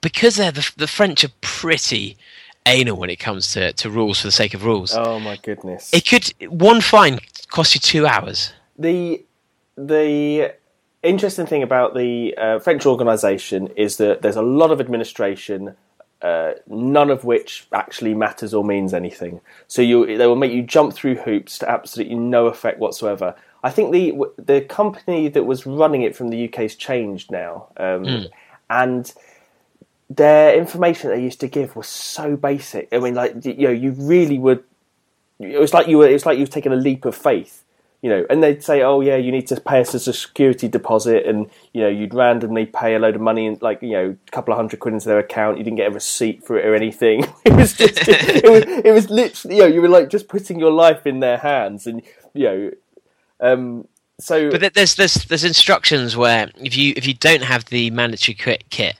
because 0.01 0.35
they're 0.35 0.51
the, 0.51 0.71
the 0.77 0.87
French 0.87 1.23
are 1.23 1.31
pretty 1.41 2.17
anal 2.65 2.97
when 2.97 3.09
it 3.09 3.17
comes 3.17 3.53
to, 3.53 3.71
to 3.73 3.89
rules 3.89 4.19
for 4.21 4.27
the 4.27 4.31
sake 4.31 4.53
of 4.53 4.65
rules. 4.65 4.93
oh 4.95 5.19
my 5.19 5.37
goodness! 5.37 5.93
It 5.93 6.05
could 6.05 6.33
one 6.49 6.81
fine 6.81 7.19
cost 7.49 7.75
you 7.75 7.81
two 7.81 8.05
hours. 8.05 8.53
the 8.77 9.23
the 9.77 10.53
interesting 11.03 11.45
thing 11.45 11.63
about 11.63 11.95
the 11.95 12.35
uh, 12.37 12.59
French 12.59 12.85
organisation 12.85 13.67
is 13.75 13.97
that 13.97 14.21
there's 14.21 14.35
a 14.35 14.41
lot 14.41 14.71
of 14.71 14.79
administration, 14.79 15.75
uh, 16.21 16.53
none 16.67 17.09
of 17.09 17.23
which 17.23 17.67
actually 17.73 18.13
matters 18.13 18.53
or 18.53 18.63
means 18.63 18.93
anything. 18.93 19.39
So 19.67 19.81
you 19.81 20.17
they 20.17 20.27
will 20.27 20.35
make 20.35 20.51
you 20.51 20.63
jump 20.63 20.93
through 20.93 21.15
hoops 21.15 21.59
to 21.59 21.69
absolutely 21.69 22.15
no 22.15 22.47
effect 22.47 22.79
whatsoever. 22.79 23.35
I 23.63 23.69
think 23.69 23.91
the 23.91 24.13
the 24.37 24.61
company 24.61 25.29
that 25.29 25.43
was 25.43 25.65
running 25.65 26.01
it 26.01 26.15
from 26.15 26.29
the 26.29 26.47
UK's 26.47 26.75
changed 26.75 27.31
now, 27.31 27.67
um, 27.77 28.27
and 28.69 29.13
their 30.09 30.57
information 30.57 31.09
they 31.09 31.21
used 31.21 31.39
to 31.41 31.47
give 31.47 31.75
was 31.75 31.87
so 31.87 32.35
basic. 32.35 32.87
I 32.91 32.99
mean, 32.99 33.15
like 33.15 33.45
you 33.45 33.67
know, 33.67 33.71
you 33.71 33.91
really 33.91 34.39
would. 34.39 34.63
It 35.39 35.59
was 35.59 35.73
like 35.73 35.87
you 35.87 35.97
were. 35.97 36.07
It 36.07 36.13
was 36.13 36.25
like 36.25 36.37
you 36.37 36.43
were 36.43 36.51
taking 36.51 36.71
a 36.71 36.77
leap 36.77 37.05
of 37.05 37.15
faith 37.15 37.63
you 38.01 38.09
know, 38.09 38.25
and 38.29 38.43
they'd 38.43 38.63
say, 38.63 38.83
"Oh 38.83 39.01
yeah, 39.01 39.15
you 39.15 39.31
need 39.31 39.47
to 39.47 39.59
pay 39.59 39.81
us 39.81 39.95
as 39.95 40.07
a 40.07 40.13
security 40.13 40.67
deposit," 40.67 41.25
and 41.25 41.49
you 41.73 41.81
know, 41.81 41.87
you'd 41.87 42.13
randomly 42.13 42.67
pay 42.67 42.93
a 42.93 42.99
load 42.99 43.15
of 43.15 43.21
money, 43.21 43.47
and 43.47 43.59
like 43.61 43.81
you 43.81 43.91
know, 43.91 44.15
a 44.27 44.31
couple 44.31 44.53
of 44.53 44.57
hundred 44.57 44.79
quid 44.79 44.93
into 44.93 45.07
their 45.07 45.17
account. 45.17 45.57
You 45.57 45.63
didn't 45.63 45.77
get 45.77 45.87
a 45.87 45.93
receipt 45.93 46.45
for 46.45 46.59
it 46.59 46.65
or 46.65 46.75
anything. 46.75 47.25
It 47.45 47.53
was 47.53 47.73
just, 47.73 47.97
it 48.07 48.49
was, 48.49 48.63
it 48.85 48.93
was 48.93 49.09
literally, 49.09 49.55
you 49.55 49.61
know, 49.63 49.67
you 49.67 49.81
were 49.81 49.89
like 49.89 50.09
just 50.09 50.27
putting 50.27 50.59
your 50.59 50.71
life 50.71 51.07
in 51.07 51.21
their 51.21 51.37
hands, 51.37 51.87
and 51.87 52.03
you 52.33 52.43
know, 52.43 52.71
um, 53.39 53.87
so 54.19 54.51
But 54.51 54.73
there's 54.75 54.95
there's 54.95 55.15
there's 55.25 55.43
instructions 55.43 56.15
where 56.15 56.51
if 56.57 56.77
you 56.77 56.93
if 56.95 57.07
you 57.07 57.15
don't 57.15 57.43
have 57.43 57.65
the 57.65 57.89
mandatory 57.89 58.35
kit, 58.35 58.65
kit 58.69 58.99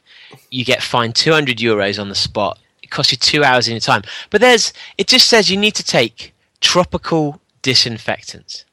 you 0.52 0.66
get 0.66 0.84
fined 0.84 1.16
200 1.16 1.58
euros 1.58 2.00
on 2.00 2.10
the 2.10 2.16
spot. 2.16 2.60
It 2.84 2.90
costs 2.90 3.12
you 3.12 3.18
two 3.18 3.44
hours 3.44 3.68
in 3.68 3.74
your 3.74 3.82
time. 3.82 4.04
But 4.30 4.42
there's 4.42 4.74
it 4.98 5.08
just 5.08 5.28
says 5.28 5.50
you 5.52 5.58
need 5.58 5.76
to 5.76 5.84
take 5.84 6.34
tropical 6.62 7.42
disinfectants. 7.62 8.66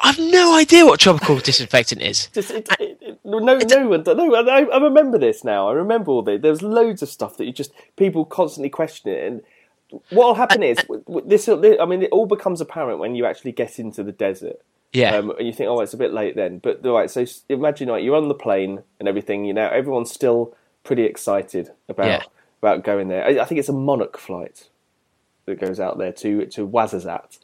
I've 0.00 0.18
no 0.18 0.56
idea 0.56 0.86
what 0.86 1.00
tropical 1.00 1.38
disinfectant 1.40 2.02
is. 2.02 2.28
Just 2.28 2.50
it, 2.50 2.68
it, 2.78 2.98
it, 3.00 3.20
no, 3.24 3.38
no 3.38 3.88
one. 3.88 4.04
No, 4.06 4.34
I, 4.34 4.62
I 4.62 4.78
remember 4.78 5.18
this 5.18 5.42
now. 5.44 5.68
I 5.68 5.72
remember 5.72 6.12
all 6.12 6.22
this. 6.22 6.40
There 6.40 6.50
was 6.50 6.62
loads 6.62 7.02
of 7.02 7.08
stuff 7.08 7.36
that 7.36 7.46
you 7.46 7.52
just 7.52 7.72
people 7.96 8.24
constantly 8.24 8.70
question 8.70 9.10
it, 9.10 9.26
and 9.26 9.42
what'll 10.10 10.34
happen 10.34 10.62
uh, 10.62 10.66
is 10.66 10.78
uh, 10.78 10.82
w- 10.82 11.04
w- 11.06 11.28
this. 11.28 11.48
I 11.48 11.84
mean, 11.84 12.02
it 12.02 12.10
all 12.12 12.26
becomes 12.26 12.60
apparent 12.60 13.00
when 13.00 13.14
you 13.14 13.26
actually 13.26 13.52
get 13.52 13.78
into 13.78 14.02
the 14.04 14.12
desert. 14.12 14.60
Yeah. 14.92 15.16
Um, 15.16 15.30
and 15.32 15.46
you 15.46 15.52
think, 15.52 15.68
oh, 15.68 15.80
it's 15.80 15.92
a 15.94 15.98
bit 15.98 16.12
late 16.12 16.34
then. 16.34 16.58
But 16.58 16.84
right, 16.84 17.10
so 17.10 17.24
imagine 17.48 17.88
like 17.88 18.02
you're 18.02 18.16
on 18.16 18.28
the 18.28 18.34
plane 18.34 18.82
and 18.98 19.06
everything. 19.08 19.44
You 19.44 19.52
know, 19.54 19.68
everyone's 19.68 20.10
still 20.10 20.54
pretty 20.84 21.02
excited 21.04 21.70
about 21.88 22.06
Yeah. 22.06 22.22
about 22.62 22.84
going 22.84 23.08
there. 23.08 23.24
I, 23.24 23.40
I 23.40 23.44
think 23.44 23.58
it's 23.58 23.68
a 23.68 23.72
Monarch 23.74 24.16
flight 24.18 24.68
that 25.46 25.60
goes 25.60 25.78
out 25.78 25.98
there 25.98 26.12
to 26.12 26.46
to 26.46 26.66
Ouarzazate, 26.66 27.38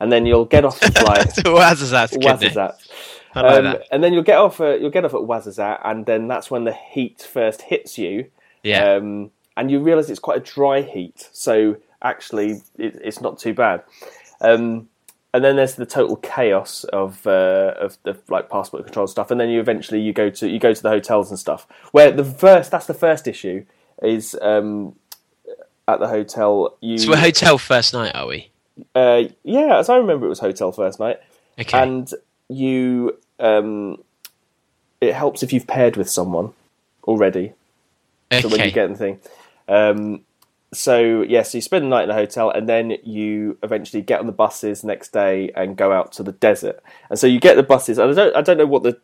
and 0.00 0.10
then 0.10 0.26
you'll 0.26 0.44
get 0.46 0.64
off 0.64 0.80
the 0.80 0.90
flight. 1.00 1.28
Ouarzazate, 1.46 2.12
goodness. 2.20 2.54
Ouarzazate. 2.54 2.90
I 3.32 3.40
like 3.42 3.58
Um, 3.58 3.64
that. 3.64 3.82
and 3.92 4.02
then 4.02 4.12
you'll 4.12 4.24
get 4.24 4.38
off. 4.38 4.60
Uh, 4.60 4.74
you'll 4.76 4.90
get 4.90 5.04
off 5.04 5.14
at 5.14 5.20
Ouarzazate, 5.20 5.80
and 5.84 6.04
then 6.06 6.26
that's 6.26 6.50
when 6.50 6.64
the 6.64 6.72
heat 6.74 7.22
first 7.22 7.62
hits 7.62 7.96
you. 7.98 8.26
Yeah. 8.64 8.94
Um, 8.96 9.30
and 9.56 9.70
you 9.70 9.78
realise 9.78 10.10
it's 10.10 10.18
quite 10.18 10.38
a 10.38 10.40
dry 10.54 10.82
heat, 10.82 11.28
so 11.32 11.76
actually 12.02 12.62
it, 12.76 12.98
it's 13.04 13.20
not 13.20 13.38
too 13.38 13.54
bad. 13.54 13.84
Um, 14.40 14.88
and 15.32 15.44
then 15.44 15.56
there's 15.56 15.74
the 15.76 15.86
total 15.86 16.16
chaos 16.16 16.84
of 16.84 17.26
uh, 17.26 17.74
of 17.78 17.98
the 18.02 18.18
like 18.28 18.48
passport 18.50 18.84
control 18.84 19.06
stuff, 19.06 19.30
and 19.30 19.40
then 19.40 19.48
you 19.50 19.60
eventually 19.60 20.00
you 20.00 20.12
go 20.12 20.30
to 20.30 20.48
you 20.48 20.58
go 20.58 20.72
to 20.74 20.82
the 20.82 20.88
hotels 20.88 21.30
and 21.30 21.38
stuff. 21.38 21.66
Where 21.92 22.10
the 22.10 22.24
first 22.24 22.70
that's 22.70 22.86
the 22.86 22.94
first 22.94 23.28
issue 23.28 23.64
is 24.02 24.36
um, 24.42 24.94
at 25.86 26.00
the 26.00 26.08
hotel. 26.08 26.76
You 26.80 26.98
so 26.98 27.10
we're 27.10 27.16
hotel 27.16 27.58
first 27.58 27.92
night, 27.92 28.14
are 28.14 28.26
we? 28.26 28.50
uh, 28.94 29.24
yeah, 29.44 29.78
as 29.78 29.88
I 29.88 29.96
remember, 29.96 30.26
it 30.26 30.30
was 30.30 30.38
hotel 30.40 30.72
first 30.72 30.98
night 30.98 31.18
Okay. 31.58 31.78
and 31.82 32.10
you 32.48 33.18
um, 33.38 34.02
it 35.00 35.14
helps 35.14 35.42
if 35.42 35.52
you've 35.52 35.66
paired 35.66 35.96
with 35.96 36.08
someone 36.08 36.52
already 37.04 37.52
okay. 38.32 38.40
so 38.40 38.48
when 38.48 38.60
you 38.64 38.70
get 38.70 38.88
the 38.88 38.94
thing 38.96 39.18
um, 39.68 40.22
so 40.72 41.22
yeah 41.22 41.42
so 41.42 41.58
you 41.58 41.62
spend 41.62 41.84
the 41.84 41.88
night 41.88 42.04
in 42.04 42.10
a 42.10 42.14
hotel 42.14 42.50
and 42.50 42.68
then 42.68 42.92
you 43.02 43.58
eventually 43.62 44.02
get 44.02 44.20
on 44.20 44.26
the 44.26 44.32
buses 44.32 44.84
next 44.84 45.12
day 45.12 45.50
and 45.56 45.76
go 45.76 45.92
out 45.92 46.12
to 46.12 46.22
the 46.22 46.32
desert 46.32 46.80
and 47.08 47.18
so 47.18 47.26
you 47.26 47.40
get 47.40 47.56
the 47.56 47.62
buses 47.62 47.98
and 47.98 48.10
i 48.10 48.14
don't 48.14 48.36
i 48.36 48.40
don't 48.40 48.56
know 48.58 48.66
what 48.66 48.82
the 48.84 48.96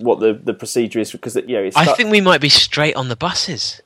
what 0.00 0.20
the, 0.20 0.32
the 0.32 0.54
procedure 0.54 0.98
is 0.98 1.12
because 1.12 1.36
you 1.36 1.46
know 1.48 1.62
it's 1.62 1.76
I 1.76 1.84
think 1.94 2.10
we 2.10 2.20
might 2.20 2.40
be 2.40 2.48
straight 2.48 2.96
on 2.96 3.08
the 3.08 3.14
buses. 3.16 3.80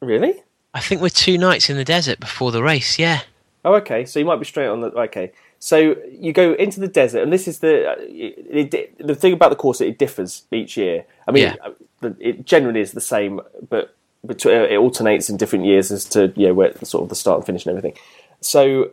really 0.00 0.42
I 0.74 0.80
think 0.80 1.00
we're 1.00 1.10
two 1.10 1.38
nights 1.38 1.68
in 1.70 1.76
the 1.76 1.84
desert 1.84 2.18
before 2.18 2.50
the 2.50 2.62
race. 2.62 2.98
Yeah. 2.98 3.20
Oh, 3.64 3.74
okay. 3.74 4.04
So 4.06 4.18
you 4.18 4.24
might 4.24 4.38
be 4.38 4.44
straight 4.46 4.66
on 4.68 4.80
the. 4.80 4.88
Okay. 4.88 5.32
So 5.58 5.96
you 6.10 6.32
go 6.32 6.54
into 6.54 6.80
the 6.80 6.88
desert, 6.88 7.22
and 7.22 7.32
this 7.32 7.46
is 7.46 7.58
the 7.60 7.90
uh, 7.90 7.94
it, 7.98 8.72
it, 8.74 9.06
the 9.06 9.14
thing 9.14 9.32
about 9.34 9.50
the 9.50 9.56
course. 9.56 9.80
It 9.80 9.98
differs 9.98 10.44
each 10.50 10.76
year. 10.76 11.04
I 11.28 11.30
mean, 11.30 11.44
Yeah. 11.44 11.56
uh, 12.02 12.10
it 12.18 12.46
generally 12.46 12.80
is 12.80 12.92
the 12.92 13.00
same, 13.02 13.40
but 13.68 13.94
it 14.28 14.76
alternates 14.78 15.28
in 15.28 15.36
different 15.36 15.64
years 15.64 15.90
as 15.90 16.04
to 16.06 16.32
you 16.36 16.48
know 16.48 16.54
where 16.54 16.72
sort 16.84 17.02
of 17.02 17.08
the 17.08 17.14
start 17.14 17.38
and 17.38 17.46
finish 17.46 17.66
and 17.66 17.76
everything. 17.76 17.98
So 18.40 18.90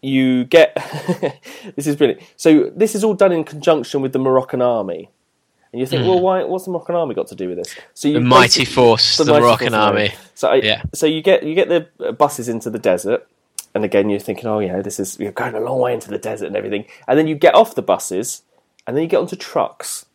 you 0.00 0.44
get 0.44 0.74
this 1.76 1.86
is 1.86 1.96
brilliant. 1.96 2.22
So 2.36 2.70
this 2.74 2.94
is 2.94 3.04
all 3.04 3.14
done 3.14 3.32
in 3.32 3.44
conjunction 3.44 4.00
with 4.02 4.12
the 4.12 4.18
Moroccan 4.18 4.62
army, 4.62 5.10
and 5.72 5.80
you 5.80 5.86
think, 5.86 6.06
well, 6.06 6.20
why? 6.20 6.42
What's 6.44 6.64
the 6.64 6.70
Moroccan 6.70 6.94
army 6.94 7.14
got 7.14 7.28
to 7.28 7.34
do 7.34 7.48
with 7.48 7.58
this? 7.58 7.74
So 7.94 8.08
you 8.08 8.18
Hmm. 8.18 8.24
The 8.24 8.28
mighty 8.28 8.64
force, 8.64 9.16
the, 9.16 9.24
mighty 9.24 9.40
Moroccan 9.40 9.68
force 9.68 9.74
army. 9.74 10.12
So 10.34 10.48
I, 10.48 10.54
Yeah. 10.56 10.82
so 10.94 11.06
you 11.06 11.22
get 11.22 11.42
you 11.42 11.54
get 11.54 11.68
the 11.68 11.88
uh, 12.04 12.12
buses 12.12 12.48
into 12.48 12.70
the 12.70 12.78
desert, 12.78 13.26
and 13.74 13.84
again 13.84 14.10
you're 14.10 14.20
thinking, 14.20 14.46
oh, 14.46 14.58
you 14.58 14.68
know, 14.68 14.82
this 14.82 14.98
is 14.98 15.18
you're 15.20 15.32
going 15.32 15.54
a 15.54 15.60
long 15.60 15.78
way 15.80 15.94
into 15.94 16.08
the 16.10 16.18
desert 16.18 16.46
and 16.46 16.56
everything, 16.56 16.84
and 17.06 17.18
then 17.18 17.26
you 17.26 17.34
get 17.34 17.54
off 17.54 17.74
the 17.74 17.82
buses, 17.82 18.42
and 18.86 18.96
then 18.96 19.02
you 19.02 19.08
get 19.08 19.18
onto 19.20 19.36
trucks. 19.36 20.06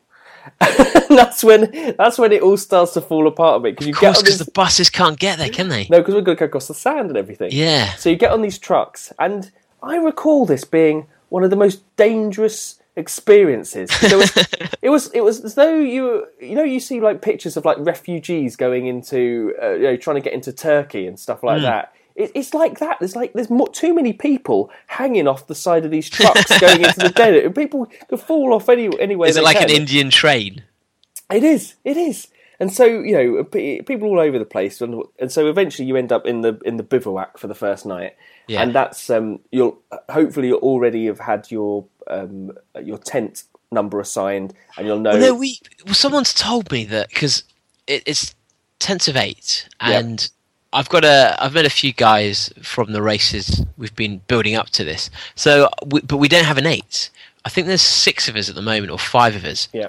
And 0.61 1.05
that's 1.17 1.43
when 1.43 1.95
that's 1.97 2.17
when 2.17 2.31
it 2.31 2.41
all 2.41 2.57
starts 2.57 2.93
to 2.93 3.01
fall 3.01 3.27
apart 3.27 3.57
a 3.57 3.59
bit 3.59 3.75
because 3.75 3.87
you 3.87 3.93
Of 3.93 3.99
get 3.99 4.07
course, 4.13 4.21
because 4.21 4.39
the 4.39 4.51
buses 4.51 4.89
can't 4.89 5.17
get 5.19 5.37
there, 5.37 5.49
can 5.49 5.69
they? 5.69 5.87
no 5.89 5.99
because 5.99 6.13
we're 6.15 6.21
going 6.21 6.37
to 6.37 6.39
go 6.41 6.45
across 6.45 6.67
the 6.67 6.73
sand 6.73 7.09
and 7.09 7.17
everything. 7.17 7.49
Yeah. 7.51 7.93
So 7.95 8.09
you 8.09 8.15
get 8.15 8.31
on 8.31 8.41
these 8.41 8.57
trucks, 8.59 9.11
and 9.19 9.51
I 9.83 9.97
recall 9.97 10.45
this 10.45 10.63
being 10.63 11.07
one 11.29 11.43
of 11.43 11.49
the 11.49 11.55
most 11.55 11.83
dangerous 11.97 12.79
experiences. 12.95 13.89
Was, 14.01 14.37
it 14.81 14.89
was 14.89 15.11
it 15.13 15.21
was 15.21 15.43
as 15.43 15.55
though 15.55 15.75
you 15.75 16.25
you 16.41 16.55
know 16.55 16.63
you 16.63 16.79
see 16.79 16.99
like 16.99 17.21
pictures 17.21 17.57
of 17.57 17.65
like 17.65 17.77
refugees 17.79 18.55
going 18.55 18.87
into 18.87 19.53
uh, 19.61 19.71
you 19.71 19.83
know 19.83 19.97
trying 19.97 20.15
to 20.15 20.21
get 20.21 20.33
into 20.33 20.51
Turkey 20.53 21.07
and 21.07 21.19
stuff 21.19 21.43
like 21.43 21.61
that. 21.61 21.93
It, 22.17 22.31
it's 22.33 22.53
like 22.53 22.79
that. 22.79 22.97
There's 22.99 23.15
like 23.15 23.31
there's 23.33 23.49
more, 23.49 23.69
too 23.69 23.93
many 23.93 24.11
people 24.11 24.71
hanging 24.87 25.27
off 25.27 25.47
the 25.47 25.55
side 25.55 25.85
of 25.85 25.91
these 25.91 26.09
trucks 26.09 26.59
going 26.59 26.83
into 26.83 26.99
the 26.99 27.09
desert. 27.09 27.55
People 27.55 27.85
could 28.09 28.19
fall 28.19 28.53
off 28.53 28.67
any 28.67 28.89
anywhere. 28.99 29.29
Is 29.29 29.37
it 29.37 29.43
like 29.43 29.57
can. 29.57 29.69
an 29.69 29.75
Indian 29.75 30.09
train? 30.09 30.63
It 31.31 31.43
is. 31.43 31.75
It 31.85 31.95
is. 31.95 32.27
And 32.59 32.73
so 32.73 32.85
you 32.85 33.13
know, 33.13 33.43
people 33.43 34.07
all 34.09 34.19
over 34.19 34.39
the 34.39 34.45
place, 34.45 34.81
and, 34.81 35.03
and 35.19 35.31
so 35.31 35.47
eventually 35.47 35.87
you 35.87 35.95
end 35.95 36.11
up 36.11 36.25
in 36.25 36.41
the 36.41 36.59
in 36.65 36.77
the 36.77 36.83
bivouac 36.83 37.37
for 37.37 37.45
the 37.45 37.53
first 37.53 37.85
night, 37.85 38.15
Yeah. 38.47 38.63
and 38.63 38.73
that's 38.73 39.11
um, 39.11 39.39
you'll 39.51 39.77
hopefully 40.09 40.47
you'll 40.47 40.59
already 40.59 41.05
have 41.05 41.19
had 41.19 41.51
your 41.51 41.85
um, 42.07 42.57
your 42.83 42.97
tent 42.97 43.43
number 43.71 43.99
assigned, 43.99 44.55
and 44.75 44.87
you'll 44.87 44.99
know. 44.99 45.19
No, 45.19 45.35
we. 45.35 45.59
Well, 45.85 45.93
someone's 45.93 46.33
told 46.33 46.71
me 46.71 46.83
that 46.85 47.09
because 47.09 47.43
it, 47.85 48.01
it's 48.07 48.33
tents 48.79 49.07
of 49.07 49.15
eight, 49.15 49.69
and 49.79 50.27
I've 50.73 50.89
got 50.89 51.03
a. 51.05 51.35
I've 51.39 51.53
met 51.53 51.65
a 51.65 51.69
few 51.69 51.93
guys 51.93 52.51
from 52.61 52.91
the 52.91 53.01
races. 53.01 53.65
We've 53.77 53.95
been 53.95 54.21
building 54.27 54.55
up 54.55 54.69
to 54.71 54.83
this, 54.83 55.09
so 55.35 55.69
we, 55.85 56.01
but 56.01 56.17
we 56.17 56.27
don't 56.27 56.45
have 56.45 56.57
an 56.57 56.67
eight. 56.67 57.09
I 57.45 57.49
think 57.49 57.67
there's 57.67 57.81
six 57.81 58.27
of 58.27 58.35
us 58.35 58.49
at 58.49 58.55
the 58.55 58.61
moment, 58.61 58.91
or 58.91 58.99
five 58.99 59.35
of 59.35 59.45
us. 59.45 59.69
yeah, 59.71 59.87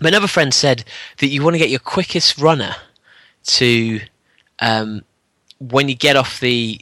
My 0.00 0.08
another 0.08 0.26
friend 0.26 0.54
said 0.54 0.84
that 1.18 1.26
you 1.26 1.42
want 1.42 1.54
to 1.54 1.58
get 1.58 1.68
your 1.70 1.80
quickest 1.80 2.38
runner 2.38 2.74
to 3.44 4.00
um, 4.60 5.02
when 5.58 5.88
you 5.88 5.94
get 5.94 6.16
off 6.16 6.40
the 6.40 6.80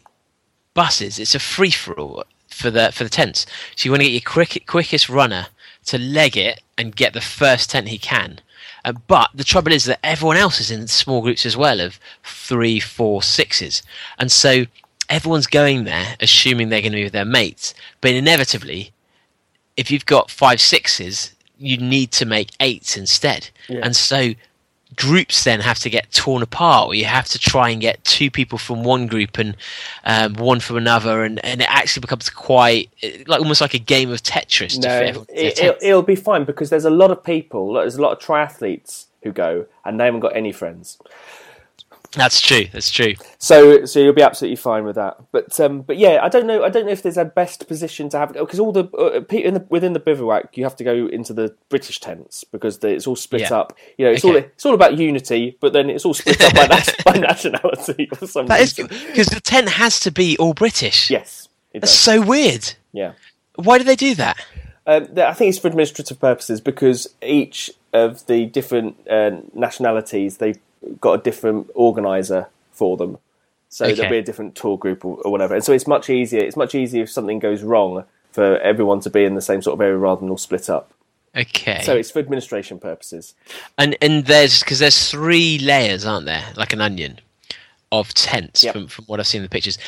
buses. 0.75 1.19
It's 1.19 1.35
a 1.35 1.41
free 1.41 1.73
for 1.73 1.99
all 1.99 2.25
for 2.49 2.71
the 2.71 2.93
for 2.93 3.05
the 3.05 3.11
tents. 3.11 3.47
So 3.77 3.87
you 3.87 3.91
want 3.91 4.03
to 4.03 4.09
get 4.09 4.13
your 4.13 4.31
quick, 4.33 4.65
quickest 4.67 5.09
runner 5.09 5.49
to 5.87 5.99
leg 5.99 6.37
it 6.37 6.61
and 6.79 6.97
get 6.97 7.13
the 7.13 7.21
first 7.21 7.71
tent 7.71 7.89
he 7.89 7.99
can. 7.99 8.41
Uh, 8.85 8.93
but 8.93 9.31
the 9.35 9.45
trouble 9.45 9.73
is 9.73 9.85
that 9.85 10.05
everyone 10.05 10.37
else 10.37 10.61
is 10.61 10.71
in 10.71 10.87
small 10.89 11.23
groups 11.23 11.47
as 11.47 11.57
well 11.57 11.81
of 11.81 12.01
three, 12.25 12.81
four, 12.81 13.23
sixes, 13.23 13.83
and 14.19 14.31
so 14.33 14.65
everyone's 15.09 15.47
going 15.47 15.85
there 15.85 16.17
assuming 16.21 16.69
they're 16.69 16.81
going 16.81 16.93
to 16.93 16.97
be 16.97 17.05
with 17.05 17.13
their 17.13 17.25
mates. 17.25 17.75
But 18.01 18.13
inevitably, 18.13 18.93
if 19.77 19.91
you've 19.91 20.07
got 20.07 20.31
five 20.31 20.61
sixes, 20.61 21.35
you 21.59 21.77
need 21.77 22.11
to 22.13 22.25
make 22.25 22.51
eights 22.61 22.97
instead. 22.97 23.51
Yeah. 23.69 23.81
And 23.83 23.95
so 23.95 24.33
groups 24.97 25.45
then 25.45 25.61
have 25.61 25.79
to 25.81 25.91
get 25.91 26.11
torn 26.13 26.43
apart, 26.43 26.89
or 26.89 26.95
you 26.95 27.05
have 27.05 27.29
to 27.29 27.39
try 27.39 27.71
and 27.71 27.81
get 27.81 28.03
two 28.05 28.31
people 28.31 28.59
from 28.59 28.85
one 28.85 29.07
group 29.07 29.39
and 29.39 29.57
um, 30.05 30.35
one 30.35 30.61
from 30.61 30.77
another, 30.77 31.25
and, 31.25 31.45
and 31.45 31.61
it 31.61 31.69
actually 31.71 32.01
becomes 32.01 32.31
quite 32.31 32.91
like 33.27 33.41
almost 33.41 33.61
like 33.61 33.75
a 33.75 33.79
game 33.79 34.11
of 34.11 34.23
Tetris. 34.23 34.79
no, 34.79 34.89
everyone 34.89 35.27
to 35.27 35.35
their 35.35 35.45
it, 35.45 35.59
it'll, 35.59 35.77
it'll 35.83 36.03
be 36.03 36.17
fine 36.17 36.45
because 36.45 36.71
there's 36.71 36.85
a 36.85 36.91
lot 36.91 37.11
of 37.11 37.23
people. 37.23 37.73
There's 37.75 37.97
a 37.97 38.03
lot 38.03 38.13
of 38.13 38.19
triathletes 38.19 39.07
who 39.23 39.33
go, 39.33 39.67
and 39.85 39.99
they 39.99 40.05
haven't 40.05 40.21
got 40.21 40.37
any 40.37 40.53
friends. 40.53 40.99
That's 42.15 42.41
true. 42.41 42.67
That's 42.73 42.91
true. 42.91 43.15
So, 43.39 43.85
so 43.87 43.99
you'll 43.99 44.13
be 44.13 44.23
absolutely 44.23 44.57
fine 44.57 44.85
with 44.85 44.97
that. 44.97 45.17
But, 45.33 45.59
um, 45.61 45.81
but 45.83 45.97
yeah, 45.97 46.19
I 46.23 46.29
don't 46.29 46.47
know. 46.47 46.63
I 46.63 46.69
don't 46.69 46.85
know 46.87 46.93
if 46.93 47.03
there's 47.03 47.17
a 47.17 47.25
best 47.25 47.67
position 47.69 48.09
to 48.11 48.19
have 48.19 48.33
because 48.35 48.61
all 48.61 48.71
the, 48.73 48.85
uh, 48.99 49.23
in 49.35 49.55
the 49.55 49.67
within 49.71 49.93
the 49.95 49.99
bivouac, 50.01 50.57
you 50.57 50.65
have 50.65 50.77
to 50.77 50.85
go 50.85 51.07
into 51.07 51.33
the 51.33 51.55
British 51.69 52.01
tents 52.01 52.45
because 52.45 52.79
the, 52.79 52.89
it's 52.89 53.07
all 53.07 53.17
split 53.17 53.43
Yeah. 53.43 53.55
up. 53.55 53.77
You 53.97 54.05
know, 54.07 54.13
it's 54.13 54.25
all 54.25 54.37
it's 54.37 54.67
all 54.67 54.75
about 54.75 54.99
unity, 54.99 55.57
but 55.61 55.73
then 55.73 55.89
it's 55.89 56.05
all 56.05 56.15
split 56.15 56.41
up 56.43 56.55
by, 56.55 56.67
nat- 56.67 56.95
by 57.05 57.17
nationality 57.17 58.07
for 58.15 58.27
some 58.27 58.47
That 58.47 58.61
is 58.61 58.75
because 58.75 59.29
the 59.29 59.41
tent 59.41 59.71
has 59.71 59.99
to 60.01 60.11
be 60.11 60.37
all 60.39 60.53
British. 60.55 61.11
Yes, 61.11 61.49
That's 61.73 61.91
so 61.91 62.21
weird. 62.21 62.75
Yeah. 62.93 63.13
Why 63.57 63.79
do 63.79 63.85
they 63.85 63.97
do 63.97 64.15
that? 64.17 64.37
Um, 64.87 65.09
I 65.17 65.33
think 65.33 65.49
it's 65.51 65.59
for 65.59 65.69
administrative 65.69 66.19
purposes 66.21 66.61
because 66.61 67.07
each 67.23 67.71
of 67.93 68.27
the 68.27 68.47
different 68.47 68.97
uh, 69.09 69.31
nationalities 69.55 70.39
they've 70.39 70.59
got 71.01 71.13
a 71.15 71.23
different 71.23 71.71
organizer 71.75 72.49
for 72.73 72.97
them. 72.97 73.19
So 73.69 73.87
Okay. 73.87 73.95
there'll 73.95 74.11
be 74.11 74.19
a 74.19 74.23
different 74.23 74.55
tour 74.55 74.77
group 74.77 75.05
or, 75.05 75.17
or 75.25 75.31
whatever, 75.33 75.55
and 75.55 75.65
so 75.65 75.73
it's 75.73 75.87
much 75.87 76.11
easier. 76.11 76.41
It's 76.43 76.57
much 76.57 76.75
easier 76.75 77.05
if 77.05 77.11
something 77.11 77.39
goes 77.39 77.63
wrong 77.63 78.05
for 78.31 78.59
everyone 78.59 79.01
to 79.01 79.11
be 79.11 79.25
in 79.25 79.35
the 79.35 79.41
same 79.43 79.63
sort 79.63 79.75
of 79.75 79.81
area 79.81 79.97
rather 79.97 80.21
than 80.21 80.31
all 80.31 80.39
split 80.39 80.69
up. 80.69 80.93
Okay. 81.35 81.81
So 81.83 81.95
it's 81.97 82.11
for 82.11 82.19
administration 82.19 82.79
purposes. 82.79 83.35
And 83.79 83.97
and 84.03 84.27
there's 84.27 84.61
because 84.61 84.79
there's 84.81 85.11
three 85.11 85.59
layers, 85.59 86.05
aren't 86.05 86.27
there? 86.27 86.45
Like 86.57 86.75
an 86.75 86.81
onion 86.83 87.21
of 87.91 88.13
tents 88.13 88.63
Yep. 88.65 88.73
from 88.75 88.87
from 88.89 89.05
what 89.07 89.21
I've 89.21 89.27
seen 89.27 89.39
in 89.41 89.45
the 89.45 89.49
pictures. 89.49 89.79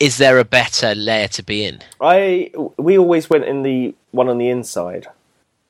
Is 0.00 0.16
there 0.16 0.38
a 0.38 0.44
better 0.44 0.94
layer 0.94 1.28
to 1.28 1.42
be 1.42 1.64
in? 1.66 1.80
I 2.00 2.50
we 2.78 2.96
always 2.98 3.28
went 3.28 3.44
in 3.44 3.62
the 3.62 3.94
one 4.12 4.28
on 4.30 4.38
the 4.38 4.48
inside. 4.48 5.06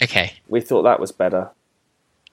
Okay. 0.00 0.34
We 0.48 0.60
thought 0.60 0.82
that 0.82 1.00
was 1.00 1.10
better. 1.12 1.50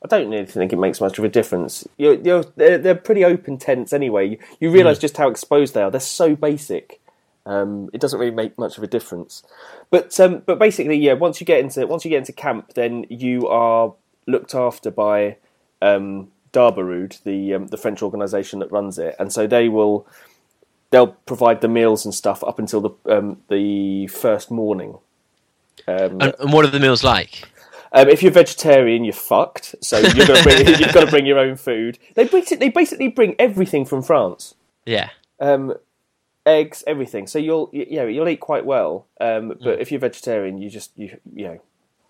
I 0.03 0.07
don't 0.07 0.29
really 0.29 0.45
think 0.45 0.71
it 0.71 0.79
makes 0.79 1.01
much 1.01 1.19
of 1.19 1.25
a 1.25 1.29
difference. 1.29 1.87
You're, 1.97 2.15
you're, 2.15 2.45
they're, 2.55 2.77
they're 2.77 2.95
pretty 2.95 3.25
open 3.25 3.57
tents 3.57 3.91
anyway. 3.91 4.29
You, 4.29 4.37
you 4.59 4.71
realise 4.71 4.97
just 4.97 5.17
how 5.17 5.29
exposed 5.29 5.73
they 5.73 5.81
are. 5.81 5.91
They're 5.91 5.99
so 5.99 6.35
basic. 6.35 7.01
Um, 7.45 7.89
it 7.93 7.99
doesn't 7.99 8.19
really 8.19 8.31
make 8.31 8.57
much 8.57 8.77
of 8.77 8.83
a 8.83 8.87
difference. 8.87 9.43
But 9.89 10.17
um, 10.19 10.43
but 10.45 10.59
basically, 10.59 10.97
yeah. 10.97 11.13
Once 11.13 11.41
you 11.41 11.45
get 11.45 11.59
into 11.59 11.85
once 11.87 12.05
you 12.05 12.09
get 12.09 12.19
into 12.19 12.31
camp, 12.31 12.73
then 12.75 13.05
you 13.09 13.47
are 13.47 13.93
looked 14.27 14.53
after 14.53 14.91
by 14.91 15.37
um, 15.81 16.29
Darbaroud, 16.53 17.23
the 17.23 17.55
um, 17.55 17.67
the 17.67 17.77
French 17.77 18.03
organisation 18.03 18.59
that 18.59 18.71
runs 18.71 18.99
it, 18.99 19.15
and 19.19 19.33
so 19.33 19.47
they 19.47 19.67
will 19.67 20.05
they'll 20.91 21.07
provide 21.07 21.61
the 21.61 21.67
meals 21.67 22.05
and 22.05 22.13
stuff 22.13 22.43
up 22.43 22.59
until 22.59 22.81
the 22.81 23.17
um, 23.17 23.41
the 23.49 24.07
first 24.07 24.51
morning. 24.51 24.97
Um, 25.87 26.21
And, 26.21 26.33
and 26.39 26.53
what 26.53 26.65
are 26.65 26.71
the 26.71 26.79
meals 26.79 27.03
like? 27.03 27.49
Um, 27.91 28.07
if 28.09 28.21
you're 28.23 28.31
vegetarian, 28.31 29.03
you're 29.03 29.13
fucked. 29.13 29.75
So 29.81 29.97
you're 29.99 30.27
gonna 30.27 30.43
bring, 30.43 30.67
you've 30.67 30.93
got 30.93 31.05
to 31.05 31.11
bring 31.11 31.25
your 31.25 31.39
own 31.39 31.55
food. 31.55 31.97
They 32.15 32.25
basically, 32.25 32.57
they 32.57 32.69
basically 32.69 33.07
bring 33.09 33.35
everything 33.39 33.85
from 33.85 34.01
France. 34.03 34.55
Yeah. 34.85 35.09
Um, 35.39 35.73
eggs, 36.45 36.83
everything. 36.87 37.27
So 37.27 37.39
you'll 37.39 37.69
you 37.73 37.97
know 37.97 38.07
you'll 38.07 38.27
eat 38.29 38.39
quite 38.39 38.65
well. 38.65 39.05
Um, 39.19 39.53
but 39.63 39.79
if 39.79 39.91
you're 39.91 39.99
vegetarian, 39.99 40.57
you 40.61 40.69
just 40.69 40.91
you 40.97 41.17
you 41.33 41.45
know. 41.47 41.59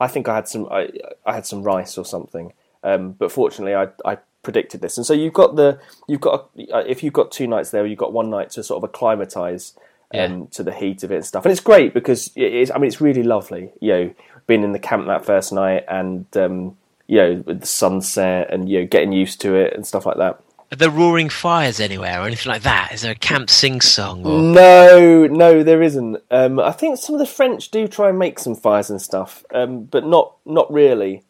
I 0.02 0.08
think 0.08 0.30
I 0.30 0.36
had 0.36 0.48
some 0.48 0.68
I, 0.72 0.90
I 1.26 1.34
had 1.34 1.46
some 1.46 1.62
rice 1.64 1.98
or 1.98 2.06
something. 2.06 2.54
Um, 2.84 3.12
but 3.12 3.32
fortunately, 3.32 3.76
I 3.76 3.88
I 4.06 4.18
predicted 4.44 4.80
this, 4.80 4.96
and 4.96 5.06
so 5.06 5.14
you've 5.14 5.34
got 5.34 5.58
the 5.58 5.80
you've 6.08 6.22
got 6.22 6.50
uh, 6.74 6.84
if 6.88 7.04
you've 7.04 7.12
got 7.14 7.32
two 7.32 7.48
nights 7.48 7.72
there, 7.72 7.86
you've 7.86 8.00
got 8.00 8.14
one 8.14 8.30
night 8.30 8.50
to 8.52 8.64
sort 8.64 8.82
of 8.82 8.90
acclimatise 8.90 9.74
um, 10.14 10.20
Yeah. 10.40 10.46
to 10.52 10.64
the 10.64 10.72
heat 10.74 11.04
of 11.04 11.12
it 11.12 11.16
and 11.16 11.26
stuff, 11.26 11.44
and 11.44 11.52
it's 11.52 11.60
great 11.60 11.94
because 11.94 12.32
it 12.38 12.54
is. 12.54 12.72
I 12.72 12.78
mean, 12.78 12.88
it's 12.88 13.02
really 13.02 13.24
lovely. 13.24 13.72
You 13.82 13.92
know, 13.92 14.14
being 14.50 14.64
in 14.64 14.74
the 14.74 14.80
camp 14.80 15.08
that 15.08 15.24
first 15.24 15.54
night 15.54 15.86
and 15.88 16.26
um, 16.36 16.76
you 17.08 17.18
know 17.18 17.44
with 17.46 17.62
the 17.62 17.66
sunset 17.68 18.48
and 18.52 18.68
you 18.68 18.82
know 18.82 18.86
getting 18.88 19.14
used 19.14 19.40
to 19.42 19.56
it 19.56 19.74
and 19.74 19.88
stuff 19.88 20.06
like 20.06 20.18
that. 20.18 20.42
Are 20.72 20.76
there 20.76 20.90
roaring 20.90 21.30
fires 21.30 21.80
anywhere 21.80 22.22
or 22.22 22.26
anything 22.28 22.52
like 22.52 22.62
that? 22.64 22.92
Is 22.94 23.02
there 23.02 23.14
a 23.14 23.16
camp 23.16 23.50
sing 23.50 23.80
song? 23.82 24.24
Or... 24.26 24.40
No, 24.40 25.26
no, 25.26 25.64
there 25.64 25.82
isn't. 25.82 26.22
Um, 26.30 26.60
I 26.60 26.72
think 26.72 27.00
some 27.00 27.16
of 27.16 27.20
the 27.20 27.26
French 27.26 27.72
do 27.72 27.88
try 27.88 28.10
and 28.10 28.20
make 28.20 28.38
some 28.38 28.56
fires 28.56 28.90
and 28.92 29.02
stuff, 29.02 29.44
um, 29.54 29.86
but 29.86 30.06
not 30.06 30.36
not 30.46 30.72
really. 30.72 31.24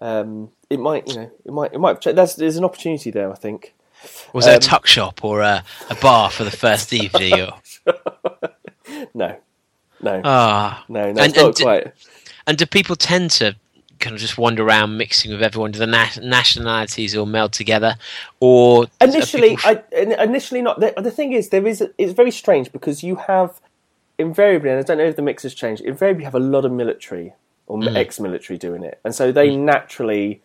Um, 0.00 0.50
it 0.70 0.80
might, 0.80 1.06
you 1.08 1.16
know, 1.16 1.30
it 1.44 1.52
might, 1.52 1.72
it 1.74 1.78
might. 1.78 2.00
There's, 2.02 2.36
there's 2.36 2.56
an 2.56 2.64
opportunity 2.64 3.10
there, 3.10 3.30
I 3.30 3.34
think. 3.36 3.74
Was 4.32 4.46
there 4.46 4.54
um, 4.54 4.58
a 4.58 4.60
tuck 4.60 4.86
shop 4.86 5.22
or 5.24 5.42
a, 5.42 5.62
a 5.90 5.94
bar 5.96 6.28
for 6.30 6.44
the 6.44 6.50
first 6.50 6.92
evening? 6.92 7.34
Or... 7.40 7.52
No, 9.14 9.36
no, 10.00 10.20
Ah. 10.24 10.84
no, 10.88 11.12
no, 11.12 11.22
and- 11.22 11.36
not 11.36 11.46
and 11.46 11.56
quite. 11.56 11.92
And 12.46 12.58
do 12.58 12.66
people 12.66 12.96
tend 12.96 13.30
to 13.32 13.56
kind 14.00 14.14
of 14.14 14.20
just 14.20 14.36
wander 14.36 14.64
around 14.64 14.96
mixing 14.96 15.30
with 15.30 15.42
everyone? 15.42 15.70
Do 15.70 15.78
the 15.78 15.86
na- 15.86 16.08
nationalities 16.20 17.16
all 17.16 17.26
meld 17.26 17.52
together? 17.52 17.96
Or 18.40 18.86
Initially, 19.00 19.56
I 19.64 19.82
initially 19.92 20.62
not. 20.62 20.80
The, 20.80 20.92
the 20.96 21.10
thing 21.10 21.32
is, 21.32 21.50
there 21.50 21.66
is. 21.66 21.82
It's 21.98 22.12
very 22.12 22.30
strange 22.32 22.72
because 22.72 23.02
you 23.02 23.16
have 23.16 23.60
invariably, 24.18 24.70
and 24.70 24.78
I 24.78 24.82
don't 24.82 24.98
know 24.98 25.04
if 25.04 25.16
the 25.16 25.22
mix 25.22 25.42
has 25.44 25.54
changed. 25.54 25.82
Invariably, 25.82 26.22
you 26.22 26.26
have 26.26 26.34
a 26.34 26.40
lot 26.40 26.64
of 26.64 26.72
military 26.72 27.32
or 27.66 27.78
Mm. 27.78 27.96
ex-military 27.96 28.58
doing 28.58 28.82
it, 28.82 28.98
and 29.04 29.14
so 29.14 29.32
they 29.32 29.54
naturally 29.56 30.42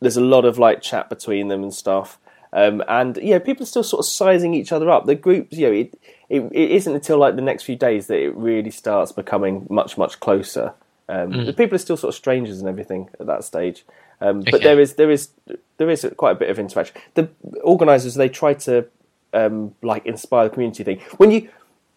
there's 0.00 0.16
a 0.16 0.20
lot 0.22 0.44
of 0.44 0.58
like 0.58 0.80
chat 0.80 1.08
between 1.08 1.48
them 1.48 1.62
and 1.64 1.74
stuff. 1.74 2.18
Um, 2.52 2.82
and 2.88 3.18
yeah, 3.18 3.38
people 3.40 3.64
are 3.64 3.66
still 3.66 3.82
sort 3.82 4.00
of 4.00 4.06
sizing 4.06 4.54
each 4.54 4.72
other 4.72 4.88
up. 4.88 5.04
The 5.04 5.14
groups, 5.16 5.52
you 5.56 5.66
know, 5.66 5.72
it, 5.72 5.98
it, 6.30 6.40
it 6.52 6.70
isn't 6.70 6.94
until 6.94 7.18
like 7.18 7.36
the 7.36 7.42
next 7.42 7.64
few 7.64 7.76
days 7.76 8.06
that 8.06 8.18
it 8.18 8.34
really 8.34 8.70
starts 8.70 9.12
becoming 9.12 9.66
much 9.68 9.98
much 9.98 10.20
closer. 10.20 10.72
Um, 11.08 11.32
Mm. 11.34 11.46
the 11.46 11.52
People 11.52 11.74
are 11.76 11.78
still 11.78 11.96
sort 11.96 12.10
of 12.10 12.16
strangers 12.16 12.60
and 12.60 12.68
everything 12.68 13.08
at 13.20 13.26
that 13.26 13.44
stage. 13.44 13.84
Um, 14.20 14.40
But 14.40 14.54
Okay. 14.54 14.62
there 14.64 14.80
is 14.80 14.94
there 14.94 15.10
is 15.10 15.30
there 15.78 15.90
is 15.90 16.06
quite 16.16 16.32
a 16.32 16.34
bit 16.38 16.50
of 16.50 16.58
interaction. 16.58 16.96
The 17.14 17.28
organisers 17.62 18.14
they 18.14 18.28
try 18.28 18.54
to 18.54 18.86
um, 19.32 19.74
like 19.82 20.04
inspire 20.06 20.44
the 20.44 20.50
community 20.54 20.84
thing. 20.84 21.00
When 21.18 21.30
you 21.30 21.48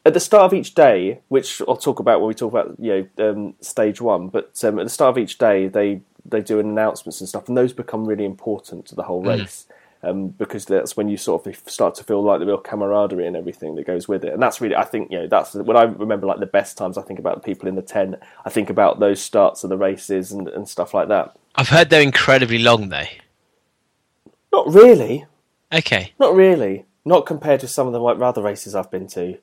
at 0.06 0.14
the 0.14 0.20
start 0.20 0.44
of 0.46 0.54
each 0.54 0.74
day, 0.74 1.20
which 1.30 1.62
I'll 1.68 1.78
talk 1.78 2.00
about 2.00 2.20
when 2.22 2.28
we 2.28 2.34
talk 2.34 2.52
about 2.52 2.76
you 2.80 3.08
know 3.18 3.30
um, 3.30 3.54
stage 3.62 4.02
one, 4.02 4.30
but 4.30 4.64
um, 4.64 4.80
at 4.80 4.84
the 4.86 4.90
start 4.90 5.12
of 5.18 5.18
each 5.18 5.38
day 5.38 5.68
they 5.68 6.02
they 6.26 6.42
do 6.42 6.60
announcements 6.60 7.20
and 7.22 7.28
stuff, 7.30 7.48
and 7.48 7.58
those 7.58 7.74
become 7.74 8.06
really 8.06 8.26
important 8.26 8.86
to 8.88 8.96
the 8.96 9.04
whole 9.04 9.22
race. 9.22 9.66
Um, 10.04 10.30
because 10.30 10.66
that's 10.66 10.98
when 10.98 11.10
you 11.10 11.18
sort 11.18 11.46
of 11.46 11.56
start 11.70 11.94
to 11.96 12.04
feel 12.04 12.24
like 12.24 12.40
the 12.40 12.46
real 12.48 12.58
camaraderie 12.58 13.28
and 13.28 13.36
everything 13.36 13.76
that 13.76 13.86
goes 13.86 14.08
with 14.08 14.26
it, 14.26 14.34
and 14.34 14.42
that's 14.42 14.60
really, 14.60 14.76
I 14.76 14.84
think, 14.84 15.12
you 15.12 15.20
know, 15.20 15.28
that's 15.28 15.54
when 15.54 15.78
I 15.78 15.84
remember 15.84 16.26
like 16.26 16.40
the 16.40 16.48
best 16.48 16.76
times. 16.76 16.98
I 16.98 17.04
think 17.04 17.20
about 17.20 17.36
the 17.36 17.42
people 17.46 17.70
in 17.70 17.76
the 17.76 17.84
tent. 17.84 18.16
I 18.44 18.50
think 18.50 18.72
about 18.72 19.00
those 19.00 19.22
starts 19.22 19.64
of 19.64 19.70
the 19.70 19.78
races 19.78 20.32
and, 20.32 20.48
and 20.48 20.68
stuff 20.68 20.96
like 20.96 21.08
that. 21.10 21.36
I've 21.54 21.70
heard 21.70 21.92
they're 21.92 22.02
incredibly 22.02 22.58
long, 22.58 22.90
though. 22.90 23.06
Not 24.52 24.74
really, 24.74 25.26
Okay. 25.72 26.14
not 26.20 26.34
really, 26.36 26.86
not 27.06 27.26
compared 27.26 27.60
to 27.62 27.68
some 27.68 27.86
of 27.88 27.94
the 27.94 28.00
like 28.00 28.18
rather 28.18 28.42
races 28.42 28.74
I've 28.76 28.90
been 28.92 29.08
to, 29.10 29.38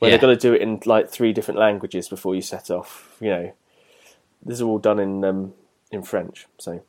where 0.00 0.10
Yeah. 0.10 0.16
they've 0.16 0.20
got 0.20 0.26
to 0.28 0.36
do 0.36 0.52
it 0.52 0.62
in 0.62 0.80
like 0.84 1.08
three 1.08 1.32
different 1.32 1.60
languages 1.60 2.08
before 2.08 2.34
you 2.34 2.42
set 2.42 2.70
off. 2.70 3.16
You 3.20 3.30
know, 3.30 3.52
these 4.44 4.60
are 4.60 4.66
all 4.66 4.78
done 4.78 4.98
in 4.98 5.24
um, 5.24 5.54
in 5.92 6.02
French, 6.02 6.46
so. 6.58 6.82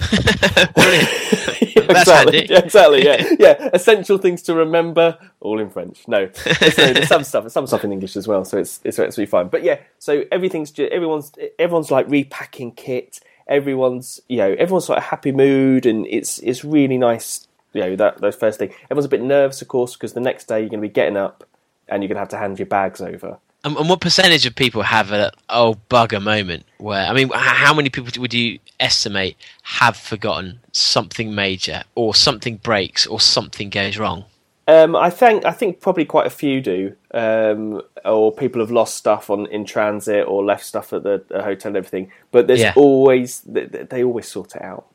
Exactly. 1.90 2.46
Yeah, 2.48 2.58
exactly. 2.58 3.04
Yeah, 3.10 3.34
yeah. 3.38 3.70
Essential 3.72 4.18
things 4.18 4.42
to 4.42 4.54
remember, 4.54 5.18
all 5.40 5.58
in 5.58 5.70
French. 5.70 6.06
No, 6.06 6.26
there's, 6.26 6.78
no, 6.78 6.92
there's 6.92 7.08
some 7.08 7.24
stuff, 7.24 7.50
some 7.50 7.66
stuff 7.66 7.84
in 7.84 7.92
English 7.92 8.16
as 8.16 8.28
well, 8.28 8.44
so 8.44 8.58
it's 8.58 8.80
it's 8.84 8.98
absolutely 8.98 9.30
fine. 9.30 9.48
But 9.48 9.62
yeah, 9.62 9.80
so 9.98 10.24
everything's 10.30 10.72
everyone's 10.78 11.32
everyone's 11.58 11.90
like 11.90 12.08
repacking 12.08 12.72
kit. 12.72 13.20
Everyone's 13.48 14.20
you 14.28 14.36
know 14.38 14.52
everyone's 14.52 14.88
like 14.88 14.98
a 14.98 15.02
happy 15.02 15.32
mood, 15.32 15.86
and 15.86 16.06
it's 16.06 16.38
it's 16.40 16.64
really 16.64 16.98
nice. 16.98 17.46
You 17.72 17.82
know 17.82 17.96
that 17.96 18.20
those 18.20 18.36
first 18.36 18.58
thing. 18.58 18.72
Everyone's 18.84 19.06
a 19.06 19.10
bit 19.10 19.22
nervous, 19.22 19.62
of 19.62 19.68
course, 19.68 19.94
because 19.94 20.12
the 20.12 20.20
next 20.20 20.44
day 20.44 20.60
you're 20.60 20.70
going 20.70 20.82
to 20.82 20.88
be 20.88 20.92
getting 20.92 21.16
up 21.16 21.44
and 21.88 22.02
you're 22.02 22.08
going 22.08 22.16
to 22.16 22.20
have 22.20 22.28
to 22.28 22.38
hand 22.38 22.58
your 22.58 22.66
bags 22.66 23.00
over. 23.00 23.38
And, 23.62 23.76
and 23.76 23.88
what 23.88 24.00
percentage 24.00 24.46
of 24.46 24.54
people 24.54 24.82
have 24.82 25.12
a 25.12 25.32
oh 25.50 25.76
bugger 25.90 26.22
moment 26.22 26.64
where 26.78 27.06
I 27.06 27.12
mean, 27.12 27.30
how 27.34 27.74
many 27.74 27.90
people 27.90 28.10
would 28.20 28.32
you 28.34 28.58
estimate 28.78 29.36
have 29.62 29.96
forgotten 29.96 30.60
something 30.72 31.34
major, 31.34 31.82
or 31.94 32.14
something 32.14 32.56
breaks, 32.56 33.06
or 33.06 33.20
something 33.20 33.68
goes 33.70 33.98
wrong? 33.98 34.24
Um, 34.66 34.94
I 34.94 35.10
think 35.10 35.44
I 35.44 35.50
think 35.52 35.80
probably 35.80 36.04
quite 36.04 36.26
a 36.26 36.30
few 36.30 36.60
do, 36.60 36.94
um, 37.12 37.82
or 38.04 38.32
people 38.32 38.60
have 38.60 38.70
lost 38.70 38.94
stuff 38.96 39.28
on 39.28 39.46
in 39.46 39.64
transit 39.64 40.26
or 40.26 40.44
left 40.44 40.64
stuff 40.64 40.92
at 40.92 41.02
the, 41.02 41.24
the 41.28 41.42
hotel 41.42 41.70
and 41.70 41.76
everything. 41.76 42.12
But 42.30 42.46
there's 42.46 42.60
Yeah. 42.60 42.72
always 42.76 43.40
they, 43.40 43.64
they 43.66 44.04
always 44.04 44.28
sort 44.28 44.54
it 44.54 44.62
out. 44.62 44.86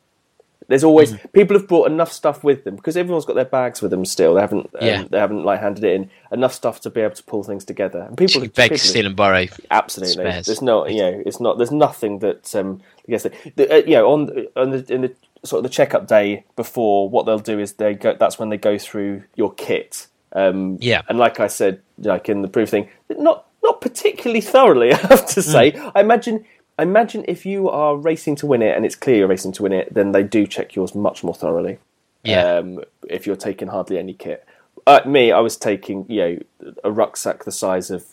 There's 0.68 0.82
always 0.84 1.12
Mm-hmm. 1.12 1.28
people 1.28 1.56
have 1.56 1.68
brought 1.68 1.90
enough 1.90 2.10
stuff 2.12 2.42
with 2.42 2.64
them 2.64 2.74
because 2.76 2.96
everyone's 2.96 3.24
got 3.24 3.36
their 3.36 3.44
bags 3.44 3.80
with 3.80 3.90
them 3.92 4.04
still. 4.04 4.34
They 4.34 4.40
haven't 4.40 4.66
um, 4.80 4.86
Yeah. 4.86 5.04
they 5.08 5.18
haven't 5.18 5.44
like 5.44 5.60
handed 5.60 5.84
it 5.84 5.94
in 5.94 6.10
enough 6.32 6.52
stuff 6.52 6.80
to 6.82 6.90
be 6.90 7.00
able 7.00 7.14
to 7.14 7.22
pull 7.22 7.42
things 7.44 7.64
together. 7.64 8.00
And 8.08 8.16
people 8.18 8.40
beg, 8.42 8.52
people- 8.54 8.78
steal, 8.78 9.06
and 9.06 9.14
borrow. 9.16 9.46
Absolutely. 9.70 10.24
spares. 10.24 10.46
There's 10.46 10.62
no, 10.62 10.86
you 10.86 10.98
know, 11.02 11.22
it's 11.24 11.40
not. 11.40 11.58
There's 11.58 11.70
nothing 11.72 12.18
that 12.20 12.54
um, 12.56 12.80
I 13.06 13.10
guess 13.12 13.22
the, 13.54 13.72
uh, 13.72 13.76
you 13.86 13.92
know 13.94 14.10
on 14.12 14.46
on 14.56 14.70
the 14.70 14.92
in 14.92 15.02
the 15.02 15.14
sort 15.44 15.58
of 15.58 15.62
the 15.64 15.74
checkup 15.74 16.06
day 16.08 16.44
before. 16.56 17.08
What 17.08 17.26
they'll 17.26 17.38
do 17.38 17.58
is 17.60 17.74
they 17.74 17.94
go. 17.94 18.16
That's 18.18 18.38
when 18.38 18.48
they 18.48 18.56
go 18.58 18.76
through 18.78 19.22
your 19.36 19.52
kit. 19.54 20.08
Um, 20.32 20.78
Yeah. 20.80 21.02
And 21.08 21.16
like 21.18 21.38
I 21.40 21.46
said, 21.46 21.80
like 21.98 22.28
in 22.28 22.42
the 22.42 22.48
proof 22.48 22.70
thing, 22.70 22.88
not 23.08 23.46
not 23.62 23.80
particularly 23.80 24.40
thoroughly. 24.40 24.92
I 24.94 24.96
have 24.96 25.26
to 25.28 25.42
say. 25.42 25.72
Mm. 25.72 25.92
I 25.94 26.00
imagine. 26.00 26.44
I 26.78 26.82
imagine 26.82 27.24
if 27.26 27.46
you 27.46 27.68
are 27.70 27.96
racing 27.96 28.36
to 28.36 28.46
win 28.46 28.62
it 28.62 28.76
and 28.76 28.84
it's 28.84 28.94
clear 28.94 29.16
you're 29.16 29.28
racing 29.28 29.52
to 29.52 29.62
win 29.62 29.72
it, 29.72 29.94
then 29.94 30.12
they 30.12 30.22
do 30.22 30.46
check 30.46 30.74
yours 30.74 30.94
much 30.94 31.24
more 31.24 31.34
thoroughly. 31.34 31.78
Yeah. 32.22 32.56
Um, 32.56 32.82
if 33.08 33.26
you're 33.26 33.36
taking 33.36 33.68
hardly 33.68 33.98
any 33.98 34.12
kit. 34.12 34.46
Uh, 34.86 35.00
me, 35.06 35.32
I 35.32 35.40
was 35.40 35.56
taking 35.56 36.06
you 36.08 36.20
know 36.20 36.72
a 36.84 36.90
rucksack 36.92 37.44
the 37.44 37.52
size 37.52 37.90
of 37.90 38.04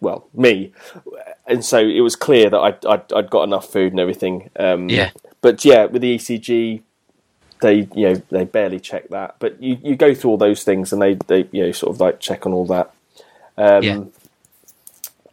well 0.00 0.28
me, 0.34 0.72
and 1.46 1.64
so 1.64 1.78
it 1.78 2.00
was 2.00 2.16
clear 2.16 2.50
that 2.50 2.58
I'd 2.58 2.86
I'd, 2.86 3.12
I'd 3.12 3.30
got 3.30 3.44
enough 3.44 3.72
food 3.72 3.92
and 3.92 4.00
everything. 4.00 4.50
Um, 4.58 4.88
Yeah. 4.88 5.10
But 5.40 5.64
yeah, 5.64 5.86
with 5.86 6.02
the 6.02 6.16
ECG, 6.16 6.82
they 7.60 7.88
you 7.94 8.08
know 8.08 8.22
they 8.30 8.44
barely 8.44 8.78
check 8.78 9.08
that. 9.08 9.36
But 9.38 9.60
you, 9.62 9.78
you 9.82 9.96
go 9.96 10.14
through 10.14 10.30
all 10.32 10.36
those 10.36 10.62
things 10.64 10.92
and 10.92 11.00
they 11.00 11.14
they 11.14 11.48
you 11.50 11.64
know 11.64 11.72
sort 11.72 11.94
of 11.94 12.00
like 12.00 12.20
check 12.20 12.46
on 12.46 12.52
all 12.52 12.66
that. 12.66 12.92
Um, 13.56 13.82
Yeah. 13.82 14.04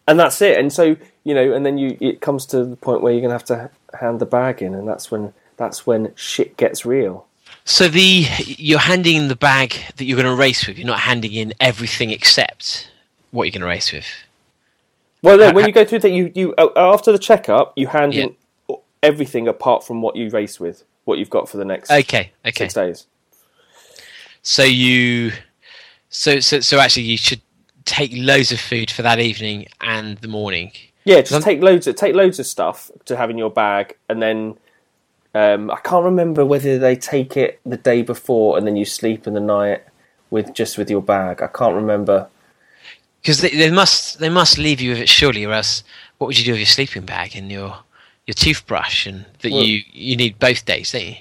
And 0.08 0.20
that's 0.20 0.42
it. 0.42 0.58
And 0.58 0.74
so 0.74 0.98
you 1.30 1.36
know, 1.36 1.54
and 1.54 1.64
then 1.64 1.78
you 1.78 1.96
it 2.02 2.22
comes 2.22 2.48
to 2.48 2.66
the 2.66 2.76
point 2.76 3.02
where 3.04 3.14
you're 3.14 3.22
gonna 3.22 3.34
have 3.34 3.46
to 3.46 3.70
hand 4.00 4.20
the 4.20 4.26
bag 4.26 4.64
in, 4.64 4.74
and 4.74 4.88
that's 4.88 5.12
when 5.12 5.32
that's 5.58 5.86
when 5.86 6.12
shit 6.16 6.58
gets 6.58 6.86
real. 6.88 7.28
So 7.66 7.88
the 7.88 8.26
you're 8.40 8.80
handing 8.80 9.16
in 9.16 9.28
the 9.28 9.36
bag 9.36 9.76
that 9.98 10.06
you're 10.06 10.20
going 10.20 10.36
to 10.36 10.42
race 10.48 10.66
with. 10.66 10.80
You're 10.80 10.88
not 10.88 11.02
handing 11.02 11.34
in 11.34 11.54
everything 11.60 12.10
except 12.10 12.90
what 13.30 13.44
you're 13.44 13.52
going 13.52 13.62
to 13.62 13.68
race 13.68 13.92
with. 13.92 14.08
Well, 15.22 15.38
no, 15.38 15.52
when 15.54 15.68
you 15.68 15.72
go 15.72 15.86
through 15.86 16.00
that, 16.00 16.10
you 16.10 16.32
you 16.34 16.56
after 16.76 17.12
the 17.12 17.20
checkup, 17.20 17.74
you 17.76 17.86
hand 17.88 18.16
Yeah. 18.16 18.24
in 18.24 18.78
everything 19.04 19.48
apart 19.48 19.86
from 19.86 20.02
what 20.02 20.16
you 20.16 20.30
race 20.32 20.60
with, 20.60 20.84
what 21.06 21.20
you've 21.20 21.30
got 21.30 21.48
for 21.48 21.58
the 21.58 21.66
next 21.66 21.92
Okay, 21.92 22.32
okay. 22.44 22.64
six 22.66 22.74
days. 22.74 23.06
So 24.42 24.64
you, 24.64 25.32
so 26.10 26.40
so 26.40 26.62
so 26.62 26.80
actually, 26.80 27.04
you 27.04 27.18
should 27.18 27.42
take 27.86 28.12
loads 28.16 28.52
of 28.52 28.60
food 28.60 28.90
for 28.90 29.02
that 29.04 29.20
evening 29.20 29.68
and 29.82 30.18
the 30.20 30.28
morning. 30.28 30.72
Yeah, 31.06 31.22
just 31.22 31.44
take 31.44 31.62
loads 31.62 31.88
of 31.88 31.96
take 31.96 32.14
loads 32.16 32.40
of 32.40 32.46
stuff 32.46 32.92
to 33.06 33.16
have 33.16 33.30
in 33.30 33.38
your 33.38 33.50
bag, 33.50 33.96
and 34.10 34.22
then 34.22 34.58
um, 35.34 35.72
I 35.72 35.78
can't 35.78 36.04
remember 36.06 36.46
whether 36.46 36.78
they 36.78 36.96
take 36.96 37.38
it 37.38 37.60
the 37.66 37.78
day 37.78 38.02
before 38.02 38.58
and 38.58 38.66
then 38.68 38.76
you 38.76 38.86
sleep 38.86 39.28
in 39.28 39.34
the 39.34 39.40
night 39.40 39.84
with 40.30 40.54
just 40.54 40.78
with 40.78 40.90
your 40.90 41.02
bag. 41.02 41.42
I 41.42 41.48
can't 41.48 41.76
remember. 41.76 42.28
Because 43.22 43.42
they, 43.42 43.50
they 43.50 43.72
must 43.72 44.20
they 44.20 44.30
must 44.30 44.58
leave 44.58 44.80
you 44.82 44.92
with 44.92 45.00
it 45.00 45.10
surely, 45.10 45.46
or 45.46 45.54
else 45.54 45.84
what 46.18 46.28
would 46.28 46.38
you 46.40 46.46
do 46.46 46.52
with 46.52 46.60
your 46.60 46.66
sleeping 46.68 47.06
bag 47.06 47.36
and 47.36 47.52
your 47.52 47.78
your 48.28 48.34
toothbrush 48.36 49.06
and 49.08 49.26
that 49.42 49.52
Well- 49.52 49.64
you 49.64 49.84
you 49.92 50.16
need 50.16 50.38
both 50.40 50.66
days, 50.66 50.92
don't 50.92 51.04
you? 51.06 51.16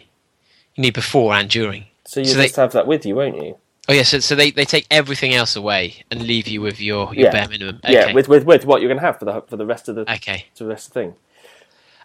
You 0.75 0.83
need 0.83 0.95
before 0.95 1.35
and 1.35 1.49
during. 1.49 1.85
So 2.05 2.21
you 2.21 2.27
So 2.27 2.41
just 2.43 2.55
they- 2.57 2.63
have 2.63 2.73
that 2.73 2.87
with 2.87 3.05
you, 3.07 3.15
won't 3.17 3.37
you? 3.43 3.57
Oh 3.89 3.95
yeah, 3.95 4.03
so, 4.03 4.19
so 4.19 4.35
they, 4.35 4.51
they 4.51 4.67
take 4.67 4.87
everything 4.91 5.35
else 5.35 5.57
away 5.57 6.05
and 6.11 6.23
leave 6.23 6.47
you 6.47 6.61
with 6.61 6.79
your, 6.81 7.15
your 7.15 7.27
Yeah. 7.27 7.33
bare 7.33 7.49
minimum. 7.49 7.81
Okay. 7.85 7.95
Yeah, 7.95 8.13
with, 8.13 8.29
with 8.29 8.45
with 8.45 8.67
what 8.67 8.83
you're 8.83 8.89
going 8.89 9.01
to 9.01 9.07
have 9.07 9.19
for 9.19 9.25
the 9.25 9.41
for 9.49 9.57
the 9.57 9.65
rest 9.67 9.89
of 9.89 9.95
the 9.95 10.03
okay. 10.13 10.47
for 10.55 10.65
the 10.65 10.71
rest 10.71 10.89
of 10.89 10.95
the 10.95 11.01
thing. 11.01 11.15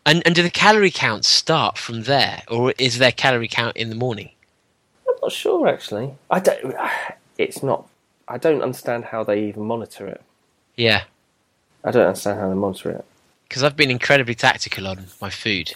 And 0.06 0.24
and 0.26 0.34
do 0.36 0.42
the 0.44 0.50
calorie 0.50 0.92
counts 0.92 1.28
start 1.28 1.78
from 1.78 2.04
there, 2.04 2.44
or 2.50 2.74
is 2.78 3.00
there 3.00 3.12
calorie 3.12 3.48
count 3.50 3.76
in 3.78 3.90
the 3.90 3.96
morning? 3.96 4.30
I'm 5.08 5.16
not 5.22 5.32
sure 5.32 5.68
actually. 5.68 6.14
I 6.30 6.40
don't. 6.40 6.76
It's 7.38 7.64
not. 7.64 7.90
I 8.28 8.38
don't 8.38 8.62
understand 8.62 9.06
how 9.06 9.24
they 9.24 9.46
even 9.46 9.64
monitor 9.64 10.08
it. 10.08 10.22
Yeah, 10.78 11.04
I 11.84 11.92
don't 11.92 12.06
understand 12.08 12.40
how 12.40 12.48
they 12.50 12.56
monitor 12.56 12.92
it. 12.92 13.06
because 13.50 13.64
I've 13.64 13.76
been 13.76 13.90
incredibly 13.92 14.36
tactical 14.36 14.88
on 14.88 15.08
my 15.22 15.32
food. 15.32 15.74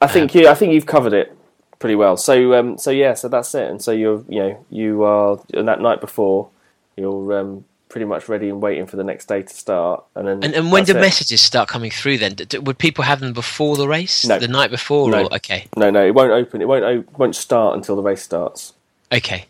I 0.00 0.06
think 0.06 0.34
um, 0.34 0.40
you. 0.40 0.48
I 0.48 0.54
think 0.54 0.72
you've 0.72 0.86
covered 0.86 1.12
it 1.12 1.36
pretty 1.78 1.94
well. 1.94 2.16
So 2.16 2.54
um, 2.54 2.78
so 2.78 2.90
yeah. 2.90 3.14
So 3.14 3.28
that's 3.28 3.54
it. 3.54 3.68
And 3.70 3.82
so 3.82 3.92
you're 3.92 4.24
you 4.28 4.40
know 4.40 4.66
you 4.70 5.02
are 5.04 5.40
and 5.54 5.68
that 5.68 5.80
night 5.80 6.00
before 6.00 6.48
you're 6.96 7.38
um, 7.38 7.64
pretty 7.88 8.04
much 8.04 8.28
ready 8.28 8.48
and 8.48 8.60
waiting 8.60 8.86
for 8.86 8.96
the 8.96 9.04
next 9.04 9.26
day 9.28 9.42
to 9.42 9.54
start. 9.54 10.04
And 10.14 10.26
then 10.28 10.44
And 10.44 10.54
and 10.54 10.72
when 10.72 10.84
do 10.84 10.96
it. 10.96 11.00
messages 11.00 11.40
start 11.40 11.68
coming 11.68 11.90
through? 11.90 12.18
Then 12.18 12.34
D- 12.34 12.44
d- 12.44 12.58
would 12.58 12.78
people 12.78 13.04
have 13.04 13.20
them 13.20 13.32
before 13.32 13.76
the 13.76 13.88
race, 13.88 14.26
No. 14.26 14.38
the 14.38 14.48
night 14.48 14.70
before, 14.70 15.08
No. 15.10 15.24
or 15.24 15.34
okay, 15.36 15.66
No, 15.76 15.88
no, 15.90 16.04
it 16.04 16.14
won't 16.14 16.32
open. 16.32 16.60
It 16.60 16.68
won't. 16.68 17.18
won't 17.18 17.34
start 17.36 17.76
until 17.76 17.96
the 17.96 18.02
race 18.02 18.22
starts. 18.22 18.72
okay, 19.12 19.46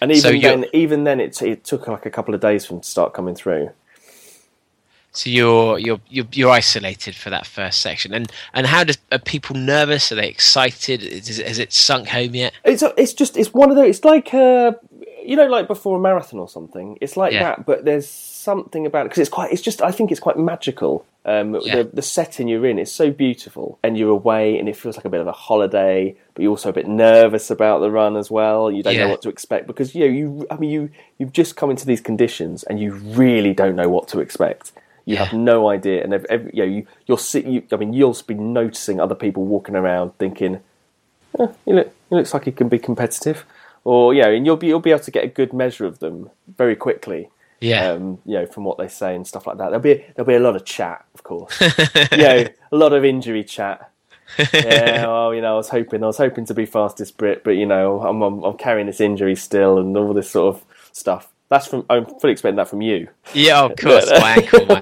And 0.00 0.10
even 0.10 0.22
So 0.22 0.30
then, 0.40 0.64
even 0.72 1.04
then, 1.04 1.20
it, 1.20 1.40
it 1.42 1.62
took 1.64 1.86
like 1.86 2.06
a 2.06 2.10
couple 2.10 2.34
of 2.34 2.40
days 2.40 2.64
for 2.66 2.72
them 2.72 2.80
to 2.80 2.88
start 2.88 3.12
coming 3.12 3.34
through. 3.36 3.70
So 5.12 5.28
you're 5.30 5.78
you're 5.78 6.00
you're, 6.08 6.26
you're 6.32 6.50
isolated 6.50 7.14
for 7.16 7.30
that 7.30 7.46
first 7.46 7.80
section. 7.80 8.12
And 8.14 8.30
and 8.54 8.66
how 8.66 8.84
does 8.84 8.98
are 9.12 9.18
people 9.18 9.56
nervous? 9.56 10.12
Are 10.12 10.16
they 10.16 10.28
excited? 10.28 11.02
Is, 11.02 11.38
has 11.38 11.58
it 11.58 11.72
sunk 11.72 12.08
home 12.08 12.34
yet? 12.34 12.52
It's 12.64 12.82
it's 12.96 13.12
just 13.12 13.36
it's 13.36 13.52
one 13.52 13.70
of 13.70 13.76
those. 13.76 13.96
It's 13.96 14.04
like 14.04 14.32
uh, 14.34 14.72
you 15.24 15.36
know, 15.36 15.46
like 15.46 15.66
before 15.66 15.98
a 15.98 16.00
marathon 16.00 16.38
or 16.40 16.48
something. 16.48 16.96
It's 17.00 17.16
like 17.16 17.32
Yeah. 17.32 17.42
that, 17.42 17.66
but 17.66 17.84
there's 17.84 18.08
something 18.08 18.86
about 18.86 19.02
it 19.06 19.10
because 19.10 19.18
it's 19.20 19.28
quite. 19.30 19.52
It's 19.52 19.62
just 19.62 19.82
I 19.82 19.90
think 19.92 20.10
it's 20.10 20.20
quite 20.20 20.38
magical. 20.38 21.04
Um, 21.26 21.54
Yeah. 21.62 21.76
the, 21.76 21.84
the 21.92 22.02
setting 22.02 22.48
you're 22.48 22.64
in 22.64 22.78
is 22.78 22.90
so 22.90 23.10
beautiful, 23.10 23.78
and 23.82 23.98
you're 23.98 24.10
away, 24.10 24.58
and 24.58 24.68
it 24.68 24.76
feels 24.76 24.96
like 24.96 25.04
a 25.04 25.10
bit 25.10 25.20
of 25.20 25.26
a 25.26 25.32
holiday. 25.32 26.16
But 26.34 26.42
you're 26.42 26.50
also 26.50 26.70
a 26.70 26.72
bit 26.72 26.88
nervous 26.88 27.50
about 27.50 27.80
the 27.80 27.90
run 27.90 28.16
as 28.16 28.30
well. 28.30 28.70
You 28.70 28.82
don't 28.82 28.94
Yeah. 28.94 29.04
know 29.04 29.10
what 29.10 29.22
to 29.22 29.28
expect 29.28 29.66
because 29.66 29.94
you 29.94 30.00
know 30.06 30.12
you. 30.12 30.46
I 30.50 30.56
mean, 30.56 30.70
you 30.70 30.90
you've 31.18 31.32
just 31.32 31.56
come 31.56 31.68
into 31.70 31.84
these 31.84 32.00
conditions, 32.00 32.62
and 32.64 32.80
you 32.80 32.92
really 32.94 33.52
don't 33.52 33.76
know 33.76 33.88
what 33.88 34.08
to 34.08 34.20
expect. 34.20 34.72
You 35.10 35.16
Yeah. 35.16 35.24
have 35.24 35.36
no 35.36 35.68
idea, 35.68 36.02
and 36.04 36.12
ev 36.14 36.24
ev 36.30 36.50
you 36.54 36.62
know 36.64 36.70
you 36.76 36.86
you'll 37.06 37.16
see. 37.30 37.40
You, 37.40 37.62
I 37.72 37.76
mean, 37.76 37.92
you'll 37.92 38.16
be 38.26 38.34
noticing 38.34 39.00
other 39.00 39.14
people 39.24 39.44
walking 39.44 39.74
around, 39.76 40.16
thinking, 40.18 40.60
"Eh, 41.38 41.48
"He 41.64 41.72
look, 41.72 41.88
he 42.08 42.14
looks 42.16 42.32
like 42.34 42.44
he 42.44 42.52
can 42.52 42.68
be 42.68 42.78
competitive," 42.78 43.44
or 43.84 44.14
you 44.14 44.22
know, 44.22 44.30
and 44.30 44.46
you'll 44.46 44.56
be 44.56 44.68
you'll 44.68 44.80
be 44.80 44.90
able 44.90 45.02
to 45.04 45.10
get 45.10 45.24
a 45.24 45.28
good 45.40 45.52
measure 45.52 45.84
of 45.86 45.98
them 45.98 46.30
very 46.56 46.76
quickly. 46.76 47.28
Yeah, 47.60 47.90
Um, 47.92 48.18
you 48.24 48.34
know, 48.38 48.46
from 48.46 48.64
what 48.64 48.78
they 48.78 48.88
say 48.88 49.14
and 49.14 49.26
stuff 49.26 49.46
like 49.46 49.58
that. 49.58 49.66
There'll 49.70 49.80
be 49.92 50.04
there'll 50.14 50.26
be 50.28 50.34
a 50.34 50.46
lot 50.48 50.56
of 50.56 50.64
chat, 50.64 51.04
of 51.14 51.22
course. 51.24 51.60
you 52.12 52.16
know, 52.28 52.46
a 52.72 52.76
lot 52.76 52.92
of 52.92 53.04
injury 53.04 53.44
chat. 53.44 53.90
yeah, 54.54 55.06
well, 55.06 55.34
you 55.34 55.40
know, 55.42 55.54
I 55.54 55.56
was 55.56 55.68
hoping 55.70 56.02
I 56.04 56.06
was 56.06 56.16
hoping 56.18 56.46
to 56.46 56.54
be 56.54 56.64
fastest 56.66 57.16
Brit, 57.18 57.42
but 57.44 57.56
you 57.56 57.66
know, 57.66 58.00
I'm 58.00 58.22
I'm, 58.22 58.42
I'm 58.44 58.56
carrying 58.56 58.86
this 58.86 59.00
injury 59.00 59.34
still 59.36 59.78
and 59.78 59.96
all 59.96 60.14
this 60.14 60.30
sort 60.30 60.54
of 60.56 60.64
stuff. 60.92 61.28
That's 61.50 61.66
from 61.66 61.84
I'm 61.90 62.06
fully 62.06 62.32
expecting 62.32 62.56
that 62.56 62.68
from 62.68 62.80
you. 62.80 63.08
yeah, 63.34 63.62
of 63.64 63.76
course, 63.78 64.08
my 64.10 64.36
ankle. 64.36 64.66
Man. 64.66 64.80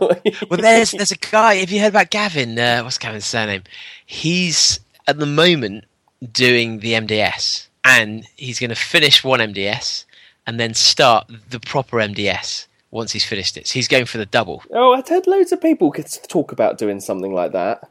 Well, 0.50 0.60
there's 0.60 0.92
there's 0.92 1.10
a 1.10 1.16
guy. 1.16 1.56
Have 1.56 1.70
you 1.70 1.80
heard 1.80 1.88
about 1.88 2.10
Gavin? 2.10 2.58
Uh, 2.58 2.82
what's 2.82 2.98
Gavin's 2.98 3.24
surname? 3.26 3.62
He's 4.06 4.78
at 5.06 5.18
the 5.18 5.26
moment 5.26 5.84
doing 6.32 6.80
the 6.80 6.92
MDS, 6.92 7.66
and 7.84 8.26
he's 8.36 8.60
going 8.60 8.70
to 8.70 8.76
finish 8.76 9.24
one 9.24 9.40
MDS 9.40 10.04
and 10.46 10.60
then 10.60 10.74
start 10.74 11.30
the 11.50 11.60
proper 11.60 11.96
MDS 11.98 12.66
once 12.90 13.12
he's 13.12 13.24
finished 13.24 13.56
it. 13.56 13.66
So 13.66 13.74
he's 13.74 13.88
going 13.88 14.06
for 14.06 14.18
the 14.18 14.26
double. 14.26 14.62
Oh, 14.72 14.92
I've 14.94 15.08
heard 15.08 15.26
loads 15.26 15.52
of 15.52 15.60
people 15.60 15.92
talk 16.28 16.52
about 16.52 16.78
doing 16.78 17.00
something 17.00 17.32
like 17.34 17.52
that. 17.52 17.88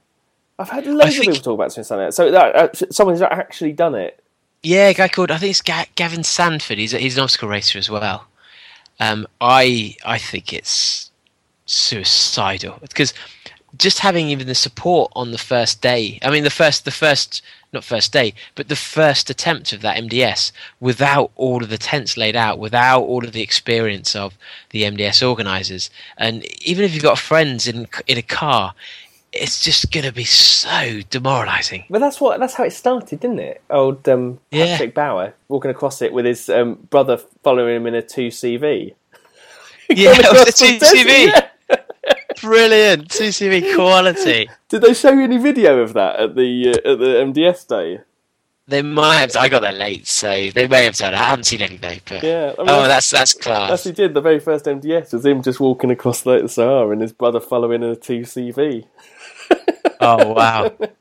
I've 0.59 0.69
had 0.69 0.85
loads 0.87 1.11
think- 1.17 1.27
of 1.27 1.33
people 1.33 1.43
talk 1.43 1.53
about 1.55 1.73
doing 1.73 1.83
something 1.83 2.05
like 2.05 2.09
that. 2.09 2.13
So 2.15 2.31
that 2.31 2.55
uh, 2.55 2.91
someone's 2.91 3.21
actually 3.21 3.73
done 3.73 3.95
it. 3.95 4.23
Yeah, 4.63 4.87
a 4.87 4.93
guy 4.95 5.07
called 5.07 5.29
I 5.31 5.37
think 5.37 5.51
it's 5.51 5.61
Ga- 5.61 5.85
Gavin 5.95 6.23
Sanford. 6.23 6.77
He's 6.79 6.93
a, 6.93 6.97
he's 6.97 7.15
an 7.17 7.23
obstacle 7.23 7.47
racer 7.49 7.77
as 7.79 7.89
well. 7.91 8.25
Um, 8.99 9.27
I 9.39 9.95
I 10.05 10.17
think 10.17 10.53
it's 10.53 11.12
suicidal 11.65 12.77
because 12.81 13.13
just 13.77 13.99
having 13.99 14.29
even 14.29 14.47
the 14.47 14.55
support 14.55 15.12
on 15.15 15.31
the 15.31 15.38
first 15.38 15.81
day. 15.81 16.19
I 16.21 16.29
mean, 16.29 16.43
the 16.43 16.49
first 16.49 16.86
the 16.86 16.91
first 16.91 17.41
not 17.73 17.83
first 17.83 18.13
day, 18.13 18.33
but 18.55 18.69
the 18.69 18.77
first 18.77 19.29
attempt 19.29 19.73
of 19.73 19.81
that 19.81 19.97
MDS 19.97 20.53
without 20.79 21.31
all 21.36 21.62
of 21.62 21.69
the 21.69 21.77
tents 21.77 22.15
laid 22.15 22.36
out, 22.36 22.60
without 22.60 23.01
all 23.01 23.25
of 23.25 23.33
the 23.33 23.41
experience 23.41 24.15
of 24.15 24.38
the 24.69 24.83
MDS 24.83 25.27
organisers, 25.27 25.89
and 26.17 26.45
even 26.62 26.86
if 26.86 26.93
you've 26.93 27.03
got 27.03 27.19
friends 27.19 27.67
in 27.67 27.88
in 28.07 28.17
a 28.17 28.21
car, 28.21 28.73
it's 29.41 29.63
just 29.63 29.91
going 29.91 30.06
to 30.06 30.12
be 30.12 30.23
so 30.23 31.02
demoralising. 31.10 31.86
But 31.89 32.00
that's 32.00 32.19
what 32.21 32.39
that's 32.39 32.54
how 32.56 32.63
it 32.63 32.71
started, 32.73 33.19
didn't 33.19 33.39
it? 33.39 33.62
Old 33.69 34.08
um, 34.10 34.39
Yeah. 34.52 34.65
Patrick 34.67 34.93
Bauer 34.93 35.34
walking 35.47 35.71
across 35.71 36.02
it 36.02 36.12
with 36.13 36.26
his 36.26 36.50
um, 36.50 36.76
brother 36.89 37.17
following 37.43 37.76
him 37.78 37.88
in 37.88 37.95
a 37.95 38.02
two 38.02 38.28
CV. 38.30 38.93
Yeah, 39.89 40.12
a 40.12 40.15
the 40.17 40.52
2CV. 40.54 40.80
desert, 40.80 41.08
yeah. 41.69 41.78
Brilliant, 42.41 43.08
CCV 43.08 43.73
quality. 43.76 44.50
Did 44.67 44.82
they 44.82 44.93
show 44.93 45.12
you 45.13 45.21
any 45.23 45.38
video 45.38 45.80
of 45.80 45.93
that 45.93 46.19
at 46.19 46.36
the 46.36 46.69
uh, 46.69 46.91
at 46.91 47.00
the 47.00 47.06
MDS 47.26 47.67
day? 47.67 48.02
They 48.67 48.82
might 48.82 49.19
have. 49.19 49.36
I 49.38 49.47
got 49.47 49.62
there 49.62 49.71
late, 49.71 50.06
so 50.08 50.50
they 50.50 50.67
may 50.67 50.84
have 50.84 50.95
done. 50.97 51.13
I 51.13 51.23
haven't 51.23 51.45
seen 51.45 51.62
any 51.62 51.78
though. 51.78 51.95
But 52.06 52.21
Yeah. 52.21 52.52
I 52.60 52.62
mean, 52.63 52.69
oh, 52.69 52.88
that's 52.89 53.10
that's 53.10 53.34
class. 53.34 53.69
That's 53.69 53.84
he 53.86 53.93
did. 53.93 54.13
The 54.13 54.19
very 54.19 54.39
first 54.41 54.65
MDS 54.65 55.13
was 55.13 55.26
him 55.26 55.41
just 55.41 55.62
walking 55.62 55.89
across 55.89 56.21
the 56.21 56.41
the 56.41 56.50
Sahara 56.50 56.89
and 56.91 57.02
his 57.02 57.13
brother 57.13 57.39
following 57.39 57.82
in 57.82 57.89
a 57.89 57.95
two 57.95 58.21
CV. 58.21 58.84
Oh 60.01 60.33
wow. 60.33 60.71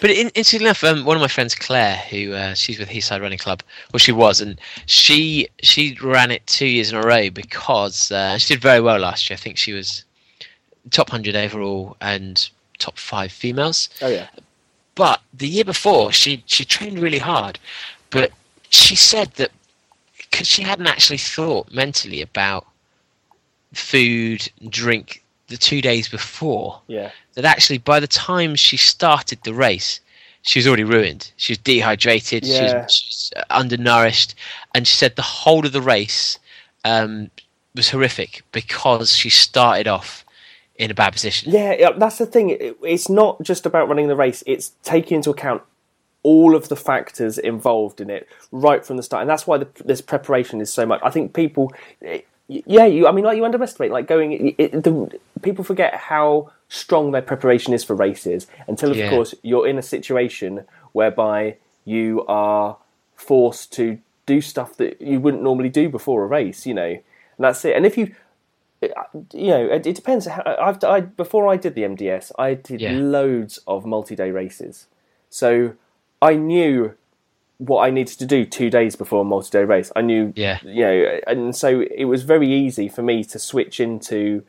But 0.00 0.10
in, 0.10 0.28
interestingly 0.28 0.66
enough, 0.66 0.84
um, 0.84 1.04
one 1.04 1.16
of 1.16 1.20
my 1.20 1.28
friends, 1.28 1.54
Claire, 1.54 1.96
who 1.96 2.32
uh, 2.32 2.54
she's 2.54 2.78
with 2.78 2.88
Heathside 2.88 3.22
Running 3.22 3.38
Club, 3.38 3.62
well, 3.92 3.98
she 3.98 4.12
was, 4.12 4.40
and 4.40 4.60
she 4.86 5.48
she 5.62 5.96
ran 6.02 6.30
it 6.30 6.46
two 6.46 6.66
years 6.66 6.92
in 6.92 6.98
a 6.98 7.02
row 7.02 7.30
because 7.30 8.10
uh, 8.10 8.36
she 8.38 8.54
did 8.54 8.62
very 8.62 8.80
well 8.80 8.98
last 8.98 9.30
year. 9.30 9.34
I 9.34 9.40
think 9.40 9.56
she 9.56 9.72
was 9.72 10.04
top 10.90 11.10
hundred 11.10 11.36
overall 11.36 11.96
and 12.00 12.48
top 12.78 12.98
five 12.98 13.32
females. 13.32 13.88
Oh 14.02 14.08
yeah. 14.08 14.28
But 14.94 15.20
the 15.32 15.48
year 15.48 15.64
before, 15.64 16.12
she 16.12 16.42
she 16.46 16.64
trained 16.64 16.98
really 16.98 17.18
hard, 17.18 17.58
but 18.10 18.32
she 18.70 18.96
said 18.96 19.32
that 19.34 19.50
because 20.18 20.46
she 20.46 20.62
hadn't 20.62 20.86
actually 20.86 21.18
thought 21.18 21.72
mentally 21.72 22.22
about 22.22 22.66
food, 23.72 24.50
drink 24.68 25.19
the 25.50 25.58
two 25.58 25.82
days 25.82 26.08
before, 26.08 26.80
Yeah. 26.86 27.10
that 27.34 27.44
actually 27.44 27.78
by 27.78 28.00
the 28.00 28.06
time 28.06 28.54
she 28.54 28.76
started 28.76 29.38
the 29.44 29.52
race, 29.52 30.00
she 30.42 30.58
was 30.58 30.66
already 30.66 30.84
ruined. 30.84 31.30
She 31.36 31.52
was 31.52 31.58
dehydrated. 31.58 32.46
She, 32.46 32.52
was, 32.52 32.92
she 32.94 33.08
was 33.08 33.32
uh, 33.36 33.42
undernourished, 33.50 34.34
and 34.74 34.88
she 34.88 34.96
said 34.96 35.16
the 35.16 35.22
whole 35.22 35.66
of 35.66 35.72
the 35.72 35.82
race 35.82 36.38
um, 36.84 37.30
was 37.74 37.90
horrific 37.90 38.42
because 38.52 39.14
she 39.14 39.28
started 39.28 39.86
off 39.86 40.24
in 40.76 40.90
a 40.90 40.94
bad 40.94 41.12
position. 41.12 41.52
Yeah, 41.52 41.74
yeah, 41.78 41.92
that's 41.92 42.16
the 42.16 42.24
thing. 42.26 42.56
It's 42.82 43.10
not 43.10 43.42
just 43.42 43.66
about 43.66 43.88
running 43.88 44.08
the 44.08 44.16
race; 44.16 44.42
it's 44.46 44.72
taking 44.82 45.16
into 45.16 45.30
account 45.30 45.62
all 46.22 46.54
of 46.54 46.68
the 46.68 46.76
factors 46.76 47.38
involved 47.38 48.00
in 48.00 48.08
it 48.10 48.26
right 48.50 48.84
from 48.84 48.96
the 48.96 49.02
start, 49.02 49.20
and 49.22 49.30
that's 49.30 49.46
why 49.46 49.58
the, 49.58 49.68
this 49.84 50.00
preparation 50.00 50.60
is 50.62 50.72
so 50.72 50.86
much. 50.86 51.00
I 51.02 51.10
think 51.10 51.34
people, 51.34 51.72
yeah, 52.66 52.84
you. 52.86 53.06
I 53.06 53.12
mean, 53.12 53.24
like 53.24 53.36
you 53.36 53.44
underestimate, 53.44 53.90
like 53.92 54.06
going. 54.06 54.32
It, 54.32 54.54
it- 54.58 54.82
the 54.82 55.18
people 55.42 55.64
forget 55.64 55.94
how 55.94 56.50
strong 56.68 57.12
their 57.12 57.22
preparation 57.22 57.72
is 57.74 57.84
for 57.84 57.94
races 57.94 58.46
until, 58.66 58.90
of 58.90 58.96
Yeah. 58.96 59.10
course, 59.10 59.34
you're 59.42 59.66
in 59.66 59.78
a 59.78 59.82
situation 59.82 60.64
whereby 60.92 61.56
you 61.84 62.24
are 62.26 62.76
forced 63.14 63.72
to 63.74 63.98
do 64.26 64.40
stuff 64.40 64.76
that 64.76 65.00
you 65.00 65.20
wouldn't 65.20 65.42
normally 65.42 65.68
do 65.68 65.88
before 65.88 66.22
a 66.24 66.26
race. 66.26 66.66
You 66.66 66.74
know, 66.74 66.86
and 66.90 67.02
that's 67.38 67.64
it. 67.64 67.76
And 67.76 67.86
if 67.86 67.96
you 67.96 68.14
you 69.32 69.48
know, 69.48 69.66
it, 69.66 69.86
it 69.86 69.94
depends. 69.94 70.26
How, 70.26 70.42
I've 70.60 70.82
I, 70.84 71.00
before 71.00 71.46
I 71.48 71.56
did 71.56 71.74
the 71.74 71.82
MDS, 71.82 72.32
I 72.38 72.54
did 72.54 72.80
Yeah. 72.80 72.92
loads 72.98 73.58
of 73.66 73.84
multi-day 73.84 74.30
races, 74.30 74.86
so 75.28 75.74
I 76.22 76.34
knew 76.34 76.94
what 77.60 77.82
I 77.86 77.90
needed 77.90 78.18
to 78.18 78.26
do 78.26 78.44
two 78.46 78.70
days 78.70 78.96
before 78.96 79.20
a 79.20 79.24
multi-day 79.24 79.64
race. 79.64 79.92
I 79.94 80.00
knew, 80.00 80.32
Yeah. 80.34 80.58
you 80.64 80.80
know, 80.82 81.20
and 81.26 81.54
so 81.54 81.82
it 81.82 82.06
was 82.06 82.22
very 82.22 82.50
easy 82.50 82.88
for 82.88 83.02
me 83.02 83.22
to 83.24 83.38
switch 83.38 83.80
into 83.80 84.42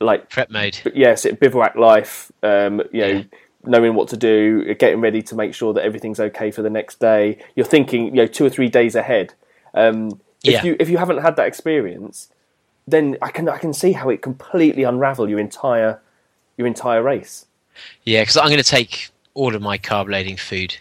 like 0.00 0.28
Prep 0.28 0.50
mode. 0.50 0.78
yes, 0.94 1.24
it 1.24 1.38
bivouac 1.40 1.76
life. 1.76 2.30
Um, 2.42 2.82
you 2.92 3.00
know, 3.00 3.24
knowing 3.64 3.94
what 3.94 4.08
to 4.08 4.16
do, 4.16 4.74
getting 4.74 5.00
ready 5.00 5.22
to 5.22 5.34
make 5.36 5.54
sure 5.54 5.72
that 5.72 5.84
everything's 5.84 6.18
okay 6.20 6.50
for 6.50 6.62
the 6.62 6.70
next 6.70 6.98
day. 7.00 7.38
You're 7.54 7.66
thinking, 7.66 8.06
you 8.06 8.22
know, 8.22 8.26
two 8.26 8.44
or 8.44 8.50
three 8.50 8.68
days 8.68 8.94
ahead. 8.96 9.34
Um, 9.74 10.20
if 10.44 10.54
Yeah. 10.54 10.64
you 10.64 10.76
if 10.80 10.88
you 10.88 10.98
haven't 10.98 11.18
had 11.18 11.36
that 11.36 11.46
experience, 11.46 12.28
then 12.86 13.16
I 13.22 13.30
can 13.30 13.48
I 13.48 13.58
can 13.58 13.72
see 13.72 13.92
how 13.92 14.08
it 14.08 14.20
completely 14.22 14.82
unravel 14.82 15.28
your 15.28 15.38
entire 15.38 16.00
your 16.56 16.66
entire 16.66 17.02
race. 17.02 17.46
Yeah, 18.04 18.22
because 18.22 18.36
I'm 18.36 18.46
going 18.48 18.58
to 18.58 18.64
take 18.64 19.10
all 19.34 19.54
of 19.54 19.62
my 19.62 19.78
carb 19.78 20.08
loading 20.10 20.36
food, 20.36 20.76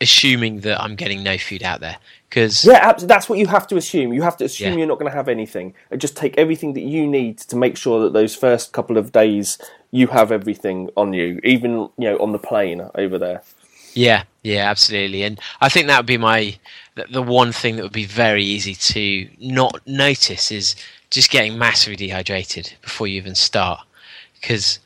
assuming 0.00 0.60
that 0.60 0.80
I'm 0.80 0.96
getting 0.96 1.22
no 1.22 1.38
food 1.38 1.62
out 1.62 1.80
there. 1.80 1.96
Because 2.28 2.64
Yeah, 2.64 2.92
that's 2.94 3.28
what 3.28 3.38
you 3.38 3.46
have 3.46 3.66
to 3.68 3.76
assume. 3.76 4.12
You 4.12 4.22
have 4.22 4.36
to 4.38 4.44
assume 4.44 4.72
Yeah. 4.72 4.78
you're 4.78 4.88
not 4.88 4.98
going 4.98 5.10
to 5.10 5.16
have 5.16 5.28
anything, 5.28 5.74
and 5.90 6.00
just 6.00 6.16
take 6.16 6.36
everything 6.36 6.74
that 6.74 6.80
you 6.82 7.06
need 7.06 7.38
to 7.38 7.56
make 7.56 7.76
sure 7.76 8.02
that 8.02 8.12
those 8.12 8.34
first 8.34 8.72
couple 8.72 8.96
of 8.98 9.12
days 9.12 9.58
you 9.92 10.08
have 10.08 10.32
everything 10.32 10.90
on 10.96 11.12
you, 11.12 11.40
even 11.44 11.88
you 11.96 12.10
know 12.10 12.16
on 12.18 12.32
the 12.32 12.38
plane 12.38 12.82
over 12.96 13.18
there. 13.18 13.42
Yeah, 13.94 14.24
yeah, 14.42 14.68
absolutely. 14.68 15.22
And 15.22 15.38
I 15.60 15.68
think 15.68 15.86
that 15.86 15.98
would 15.98 16.06
be 16.06 16.18
my 16.18 16.58
the, 16.96 17.04
the 17.10 17.22
one 17.22 17.52
thing 17.52 17.76
that 17.76 17.82
would 17.84 17.92
be 17.92 18.04
very 18.04 18.44
easy 18.44 18.74
to 18.74 19.28
not 19.38 19.80
notice 19.86 20.50
is 20.50 20.74
just 21.10 21.30
getting 21.30 21.56
massively 21.56 21.94
dehydrated 21.96 22.72
before 22.82 23.06
you 23.06 23.16
even 23.16 23.36
start, 23.36 23.80
because 24.40 24.80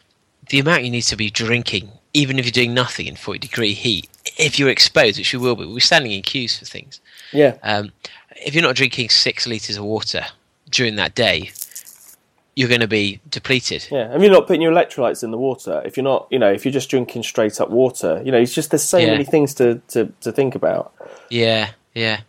the 0.50 0.58
amount 0.58 0.84
you 0.84 0.90
need 0.90 1.02
to 1.02 1.16
be 1.16 1.30
drinking, 1.30 1.90
even 2.12 2.38
if 2.38 2.44
you're 2.44 2.52
doing 2.52 2.74
nothing 2.74 3.06
in 3.06 3.16
40 3.16 3.38
degree 3.38 3.72
heat, 3.72 4.08
if 4.38 4.58
you're 4.58 4.68
exposed, 4.70 5.18
which 5.18 5.32
you 5.32 5.40
will 5.40 5.56
be, 5.56 5.66
we're 5.66 5.80
standing 5.80 6.12
in 6.12 6.22
queues 6.22 6.58
for 6.58 6.64
things. 6.64 7.00
Yeah, 7.32 7.56
Um, 7.62 7.92
if 8.36 8.54
you're 8.54 8.62
not 8.62 8.76
drinking 8.76 9.08
six 9.10 9.46
liters 9.46 9.76
of 9.76 9.84
water 9.84 10.24
during 10.70 10.96
that 10.96 11.14
day, 11.14 11.50
you're 12.54 12.68
going 12.68 12.80
to 12.80 12.88
be 12.88 13.20
depleted. 13.28 13.86
yeah. 13.90 14.10
And 14.12 14.22
you're 14.22 14.32
not 14.32 14.46
putting 14.46 14.62
your 14.62 14.72
electrolytes 14.72 15.22
in 15.22 15.30
the 15.30 15.38
water. 15.38 15.82
If 15.84 15.96
you're 15.96 16.04
not, 16.04 16.26
you 16.30 16.38
know, 16.38 16.50
if 16.50 16.64
you're 16.64 16.72
just 16.72 16.88
drinking 16.90 17.22
straight 17.22 17.60
up 17.60 17.70
water, 17.70 18.20
you 18.24 18.32
know, 18.32 18.38
it's 18.38 18.54
just 18.54 18.70
there's 18.70 18.82
so 18.82 18.98
Yeah. 18.98 19.10
many 19.12 19.24
things 19.24 19.54
to, 19.54 19.80
to, 19.88 20.12
to 20.22 20.32
think 20.32 20.54
about. 20.54 20.92
Yeah, 21.30 21.70
yeah, 21.94 22.20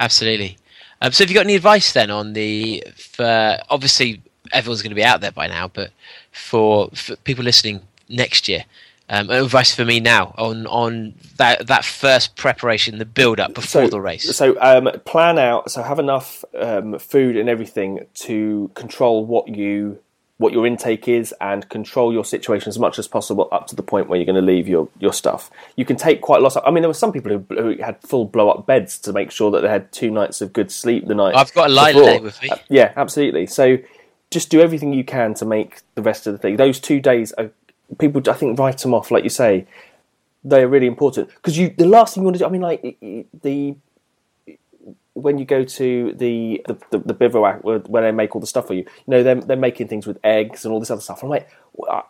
absolutely. 0.00 0.58
Um, 1.00 1.12
so, 1.12 1.24
have 1.24 1.30
you 1.30 1.34
got 1.34 1.44
any 1.44 1.54
advice 1.56 1.92
then 1.92 2.10
on 2.10 2.32
the? 2.34 2.82
For 2.96 3.58
obviously, 3.70 4.22
everyone's 4.52 4.82
going 4.82 4.90
to 4.90 4.94
be 4.96 5.04
out 5.04 5.20
there 5.20 5.32
by 5.32 5.46
now, 5.48 5.68
but 5.68 5.90
for, 6.32 6.88
for 6.94 7.16
people 7.16 7.44
listening 7.44 7.80
next 8.08 8.48
year, 8.48 8.64
um, 9.08 9.30
advice 9.30 9.74
for 9.74 9.84
me 9.84 10.00
now 10.00 10.34
on 10.38 10.66
on 10.66 11.14
that 11.36 11.66
that 11.66 11.84
first 11.84 12.36
preparation, 12.36 12.98
the 12.98 13.04
build 13.04 13.40
up 13.40 13.54
before 13.54 13.84
so, 13.84 13.88
the 13.88 14.00
race. 14.00 14.34
So 14.36 14.56
um, 14.60 14.88
plan 15.04 15.38
out. 15.38 15.70
So 15.70 15.82
have 15.82 15.98
enough 15.98 16.44
um, 16.58 16.98
food 16.98 17.36
and 17.36 17.48
everything 17.48 18.06
to 18.14 18.70
control 18.74 19.24
what 19.26 19.48
you 19.48 20.00
what 20.36 20.52
your 20.52 20.66
intake 20.66 21.06
is 21.06 21.32
and 21.40 21.68
control 21.68 22.12
your 22.12 22.24
situation 22.24 22.68
as 22.68 22.78
much 22.78 22.98
as 22.98 23.06
possible 23.06 23.48
up 23.52 23.68
to 23.68 23.76
the 23.76 23.82
point 23.82 24.08
where 24.08 24.18
you're 24.18 24.26
going 24.26 24.34
to 24.34 24.42
leave 24.42 24.66
your, 24.66 24.88
your 24.98 25.12
stuff. 25.12 25.48
You 25.76 25.84
can 25.84 25.96
take 25.96 26.22
quite 26.22 26.40
a 26.40 26.42
lot. 26.42 26.56
Of, 26.56 26.64
I 26.66 26.72
mean, 26.72 26.82
there 26.82 26.88
were 26.88 26.94
some 26.94 27.12
people 27.12 27.30
who, 27.30 27.54
who 27.54 27.82
had 27.82 28.02
full 28.02 28.24
blow 28.24 28.50
up 28.50 28.66
beds 28.66 28.98
to 29.00 29.12
make 29.12 29.30
sure 29.30 29.52
that 29.52 29.60
they 29.60 29.68
had 29.68 29.92
two 29.92 30.10
nights 30.10 30.40
of 30.40 30.52
good 30.52 30.72
sleep 30.72 31.06
the 31.06 31.14
night. 31.14 31.36
I've 31.36 31.54
got 31.54 31.70
a 31.70 31.72
light 31.72 31.94
lay 31.94 32.18
with 32.18 32.42
me. 32.42 32.50
Uh, 32.50 32.56
yeah, 32.68 32.92
absolutely. 32.96 33.46
So 33.46 33.78
just 34.32 34.50
do 34.50 34.60
everything 34.60 34.92
you 34.92 35.04
can 35.04 35.34
to 35.34 35.44
make 35.44 35.82
the 35.94 36.02
rest 36.02 36.26
of 36.26 36.32
the 36.32 36.38
thing. 36.38 36.56
Those 36.56 36.80
two 36.80 37.00
days, 37.00 37.30
are, 37.32 37.52
people, 37.98 38.22
I 38.28 38.34
think, 38.34 38.58
write 38.58 38.78
them 38.78 38.94
off, 38.94 39.10
like 39.10 39.24
you 39.24 39.30
say. 39.30 39.66
They're 40.46 40.68
really 40.68 40.86
important 40.86 41.28
because 41.28 41.56
you. 41.56 41.74
The 41.76 41.86
last 41.86 42.14
thing 42.14 42.22
you 42.22 42.26
want 42.26 42.36
to 42.36 42.40
do. 42.40 42.46
I 42.46 42.50
mean, 42.50 42.60
like 42.60 42.98
the 43.42 43.76
when 45.14 45.38
you 45.38 45.44
go 45.44 45.64
to 45.64 46.12
the 46.12 46.62
the, 46.66 46.76
the, 46.90 46.98
the 46.98 47.14
bivouac 47.14 47.64
where, 47.64 47.78
where 47.78 48.02
they 48.02 48.12
make 48.12 48.34
all 48.34 48.40
the 48.40 48.46
stuff 48.46 48.66
for 48.66 48.74
you, 48.74 48.82
you 48.82 48.88
know 49.06 49.22
they're 49.22 49.40
they're 49.40 49.56
making 49.56 49.88
things 49.88 50.06
with 50.06 50.18
eggs 50.22 50.64
and 50.64 50.72
all 50.72 50.80
this 50.80 50.90
other 50.90 51.00
stuff. 51.00 51.22
I'm 51.22 51.30
like, 51.30 51.48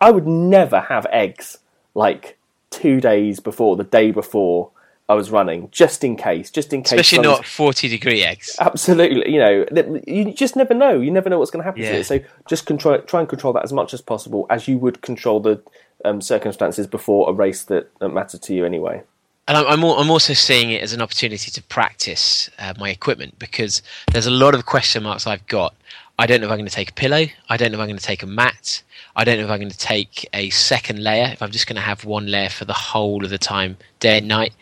I 0.00 0.10
would 0.10 0.26
never 0.26 0.80
have 0.80 1.06
eggs 1.12 1.58
like 1.94 2.38
two 2.70 3.00
days 3.00 3.38
before 3.38 3.76
the 3.76 3.84
day 3.84 4.10
before 4.10 4.70
I 5.08 5.14
was 5.14 5.30
running, 5.30 5.68
just 5.70 6.02
in 6.02 6.16
case, 6.16 6.50
just 6.50 6.72
in 6.72 6.82
case. 6.82 6.92
Especially 6.92 7.22
not 7.22 7.44
forty 7.44 7.88
degree 7.88 8.24
eggs. 8.24 8.56
Absolutely, 8.58 9.30
you 9.30 9.38
know, 9.38 9.66
you 10.06 10.32
just 10.32 10.56
never 10.56 10.72
know. 10.72 10.98
You 10.98 11.10
never 11.10 11.28
know 11.28 11.38
what's 11.38 11.50
going 11.50 11.60
to 11.62 11.64
happen 11.64 11.82
to 11.82 11.88
Yeah. 11.88 11.96
it. 11.96 12.04
So 12.04 12.20
just 12.48 12.64
control, 12.64 12.98
try 13.02 13.20
and 13.20 13.28
control 13.28 13.52
that 13.52 13.64
as 13.64 13.72
much 13.72 13.92
as 13.92 14.00
possible, 14.00 14.46
as 14.48 14.66
you 14.66 14.78
would 14.78 15.02
control 15.02 15.40
the 15.40 15.62
um, 16.06 16.20
circumstances 16.20 16.86
before 16.86 17.28
a 17.28 17.32
race 17.32 17.64
that, 17.64 17.90
that 17.98 18.08
mattered 18.10 18.42
to 18.42 18.54
you 18.54 18.64
anyway. 18.64 19.02
and 19.46 19.58
I'm, 19.58 19.66
I'm, 19.66 19.84
I'm 19.84 20.10
also 20.10 20.32
seeing 20.32 20.70
it 20.70 20.82
as 20.82 20.94
an 20.94 21.02
opportunity 21.02 21.50
to 21.50 21.62
practice 21.64 22.48
uh, 22.58 22.72
my 22.78 22.88
equipment 22.88 23.38
because 23.38 23.82
there's 24.12 24.26
a 24.26 24.30
lot 24.30 24.54
of 24.54 24.64
question 24.64 25.02
marks 25.02 25.26
I've 25.26 25.46
got. 25.46 25.74
I 26.18 26.26
don't 26.26 26.40
know 26.40 26.46
if 26.46 26.52
I'm 26.52 26.58
going 26.58 26.68
to 26.68 26.74
take 26.74 26.90
a 26.90 26.94
pillow. 26.94 27.26
I 27.48 27.56
don't 27.56 27.72
know 27.72 27.78
if 27.78 27.80
I'm 27.82 27.88
going 27.88 27.98
to 27.98 28.04
take 28.04 28.22
a 28.22 28.26
mat. 28.26 28.82
I 29.16 29.24
don't 29.24 29.38
know 29.38 29.44
if 29.44 29.50
I'm 29.50 29.58
going 29.58 29.70
to 29.70 29.78
take 29.78 30.28
a 30.32 30.50
second 30.50 31.02
layer. 31.02 31.28
If 31.32 31.42
I'm 31.42 31.50
just 31.50 31.66
going 31.66 31.76
to 31.76 31.82
have 31.82 32.04
one 32.04 32.26
layer 32.26 32.48
for 32.50 32.64
the 32.64 32.72
whole 32.72 33.24
of 33.24 33.30
the 33.30 33.38
time, 33.38 33.76
day 33.98 34.18
and 34.18 34.28
night. 34.28 34.54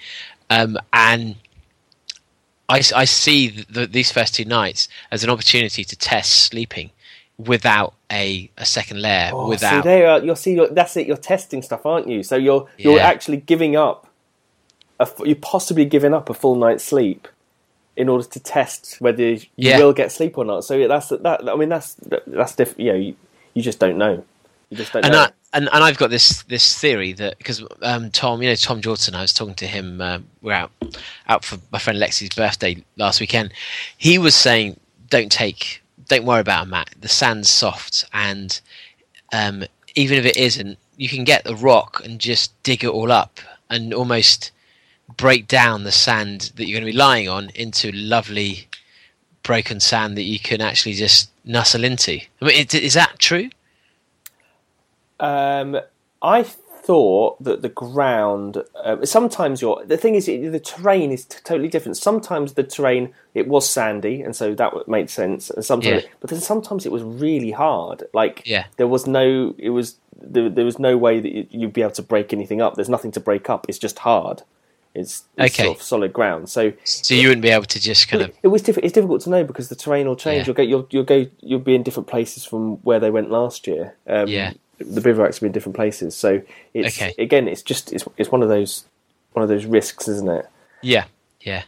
Um, 0.49 0.79
and 0.93 1.37
I 2.69 3.05
see 3.05 3.51
th 3.51 3.67
the, 3.69 3.87
these 3.87 4.11
first 4.11 4.35
two 4.35 4.47
nights 4.47 4.89
as 5.11 5.23
an 5.25 5.31
opportunity 5.31 5.85
to 5.85 5.97
test 5.97 6.33
sleeping 6.33 6.91
without 7.37 7.95
a, 8.11 8.51
a 8.57 8.65
second 8.65 9.03
layer. 9.03 9.31
Oh, 9.33 9.49
without 9.49 9.83
see, 9.83 9.89
there 9.89 10.09
are, 10.09 10.25
you're 10.25 10.37
see, 10.37 10.55
you're, 10.55 10.69
that's 10.69 10.97
it. 10.97 11.07
You're 11.07 11.17
testing 11.17 11.61
stuff, 11.63 11.85
aren't 11.85 12.09
you? 12.09 12.23
So 12.23 12.37
you're 12.37 12.69
you're 12.79 12.97
Yeah. 12.99 13.07
actually 13.07 13.39
giving 13.39 13.77
up. 13.77 14.09
A, 15.01 15.09
you're 15.25 15.37
possibly 15.37 15.85
giving 15.85 16.15
up 16.15 16.31
a 16.31 16.35
full 16.35 16.55
night's 16.55 16.85
sleep 16.85 17.29
in 17.97 18.09
order 18.09 18.25
to 18.25 18.41
test 18.41 18.97
whether 19.01 19.23
you 19.23 19.41
Yeah. 19.57 19.79
will 19.79 19.93
get 19.93 20.13
sleep 20.13 20.39
or 20.39 20.45
not. 20.45 20.65
So 20.65 20.77
yeah, 20.77 20.87
that's 20.89 21.09
that. 21.11 21.49
I 21.49 21.57
mean, 21.57 21.69
that's 21.69 21.95
that's 22.27 22.55
diff, 22.57 22.75
You 22.79 22.93
know, 22.93 22.99
you, 22.99 23.17
you 23.55 23.63
just 23.63 23.79
don't 23.79 23.99
know. 23.99 24.25
You 24.71 24.77
just 24.77 24.93
don't 24.93 25.05
and 25.05 25.13
know. 25.13 25.21
I, 25.21 25.31
and 25.53 25.69
and 25.73 25.85
I've 25.85 25.99
got 25.99 26.11
this 26.11 26.43
this 26.45 26.79
theory 26.79 27.13
that 27.15 27.39
because 27.39 27.63
um, 27.83 28.11
Tom, 28.11 28.43
you 28.43 28.49
know 28.49 28.55
Tom 28.55 28.81
Jordan, 28.81 29.15
I 29.15 29.21
was 29.23 29.35
talking 29.35 29.55
to 29.57 29.67
him. 29.67 30.01
Um, 30.01 30.27
we're 30.41 30.55
out 30.55 30.71
out 31.29 31.45
for 31.45 31.59
my 31.71 31.79
friend 31.79 31.99
Lexi's 31.99 32.35
birthday 32.35 32.83
last 32.97 33.21
weekend. 33.21 33.53
He 33.99 34.19
was 34.19 34.35
saying, 34.35 34.79
"Don't 35.11 35.31
take, 35.31 35.83
don't 36.09 36.25
worry 36.25 36.41
about 36.41 36.67
a 36.67 36.71
mat. 36.71 36.91
The 37.01 37.09
sand's 37.09 37.51
soft, 37.51 38.07
and 38.15 38.59
um, 39.33 39.65
even 39.95 40.17
if 40.19 40.25
it 40.25 40.39
isn't, 40.39 40.79
you 40.97 41.09
can 41.11 41.25
get 41.25 41.45
the 41.45 41.57
rock 41.57 42.01
and 42.03 42.19
just 42.19 42.61
dig 42.63 42.83
it 42.83 42.89
all 42.89 43.13
up 43.13 43.39
and 43.69 43.93
almost 43.93 44.51
break 45.17 45.47
down 45.49 45.85
the 45.85 45.93
sand 45.93 46.53
that 46.57 46.67
you're 46.67 46.79
going 46.81 46.87
to 46.87 46.93
be 46.93 46.97
lying 46.99 47.29
on 47.29 47.51
into 47.55 47.93
lovely 47.93 48.69
broken 49.43 49.81
sand 49.81 50.17
that 50.17 50.23
you 50.23 50.39
can 50.39 50.61
actually 50.61 50.95
just 50.95 51.31
nuzzle 51.45 51.85
into. 51.85 52.21
I 52.41 52.45
mean, 52.45 52.67
is, 52.67 52.75
is 52.75 52.95
that 52.95 53.19
true? 53.19 53.51
Um, 55.21 55.79
I 56.21 56.43
thought 56.43 57.43
that 57.43 57.63
the 57.63 57.69
ground. 57.69 58.63
Um, 58.83 59.05
sometimes 59.07 59.63
your 59.63 59.85
the 59.85 59.97
thing 59.97 60.15
is 60.15 60.27
the 60.27 60.61
terrain 60.61 61.13
is 61.13 61.25
t- 61.25 61.39
totally 61.45 61.69
different. 61.69 61.97
Sometimes 61.97 62.55
the 62.55 62.65
terrain 62.65 63.13
it 63.35 63.47
was 63.47 63.69
sandy, 63.69 64.23
and 64.23 64.35
so 64.35 64.55
that 64.55 64.89
made 64.89 65.11
sense. 65.11 65.51
And 65.51 65.65
sometimes, 65.65 66.03
Yeah. 66.03 66.09
but 66.21 66.31
then 66.31 66.41
sometimes 66.41 66.85
it 66.87 66.93
was 66.93 67.03
really 67.03 67.53
hard. 67.53 68.05
Like 68.13 68.43
Yeah. 68.45 68.65
there 68.77 68.89
was 68.89 69.07
no. 69.07 69.55
It 69.59 69.71
was 69.71 69.97
there, 70.21 70.49
there 70.49 70.65
was 70.65 70.79
no 70.79 70.97
way 70.97 71.21
that 71.21 71.53
you'd 71.55 71.73
be 71.73 71.83
able 71.83 71.93
to 71.93 72.03
break 72.03 72.33
anything 72.33 72.61
up. 72.61 72.75
There's 72.75 72.89
nothing 72.89 73.13
to 73.13 73.21
break 73.21 73.49
up. 73.51 73.67
It's 73.69 73.79
just 73.79 74.01
hard. 74.01 74.43
It's, 74.95 75.25
it's 75.39 75.55
Okay. 75.55 75.65
sort 75.65 75.77
of 75.79 75.83
solid 75.83 76.13
ground. 76.13 76.49
So 76.51 76.73
So 76.85 77.15
you 77.15 77.29
wouldn't 77.29 77.43
be 77.43 77.49
able 77.49 77.65
to 77.65 77.81
just 77.81 78.09
kind 78.09 78.23
of 78.25 78.29
it, 78.31 78.37
it 78.43 78.49
was 78.49 78.63
diff- 78.63 78.79
It's 78.79 78.93
difficult 78.93 79.23
to 79.23 79.31
know 79.31 79.43
because 79.45 79.69
the 79.69 79.75
terrain 79.75 80.07
will 80.07 80.17
change. 80.17 80.41
Yeah. 80.41 80.47
You'll 80.47 80.55
go. 80.55 80.63
You'll, 80.63 80.87
you'll 80.91 81.05
go. 81.05 81.27
You'll 81.41 81.61
be 81.61 81.75
in 81.75 81.83
different 81.83 82.09
places 82.09 82.45
from 82.45 82.77
where 82.85 83.01
they 83.01 83.11
went 83.11 83.31
last 83.31 83.67
year. 83.67 83.95
Um, 84.07 84.29
Yeah. 84.29 84.53
The 84.79 85.01
bivouacs 85.01 85.41
will 85.41 85.47
be 85.47 85.47
in 85.47 85.53
different 85.53 85.77
places. 85.77 86.15
So 86.17 86.43
it's 86.75 86.97
Okay. 87.01 87.15
again. 87.19 87.49
It's 87.49 87.63
just. 87.63 87.93
It's 87.93 88.05
it's 88.17 88.31
one 88.33 88.43
of 88.43 88.49
those 88.49 88.85
one 89.33 89.43
of 89.43 89.49
those 89.49 89.65
risks, 89.65 90.09
isn't 90.09 90.29
it? 90.29 90.47
Yeah, 90.83 91.05
yeah, 91.41 91.63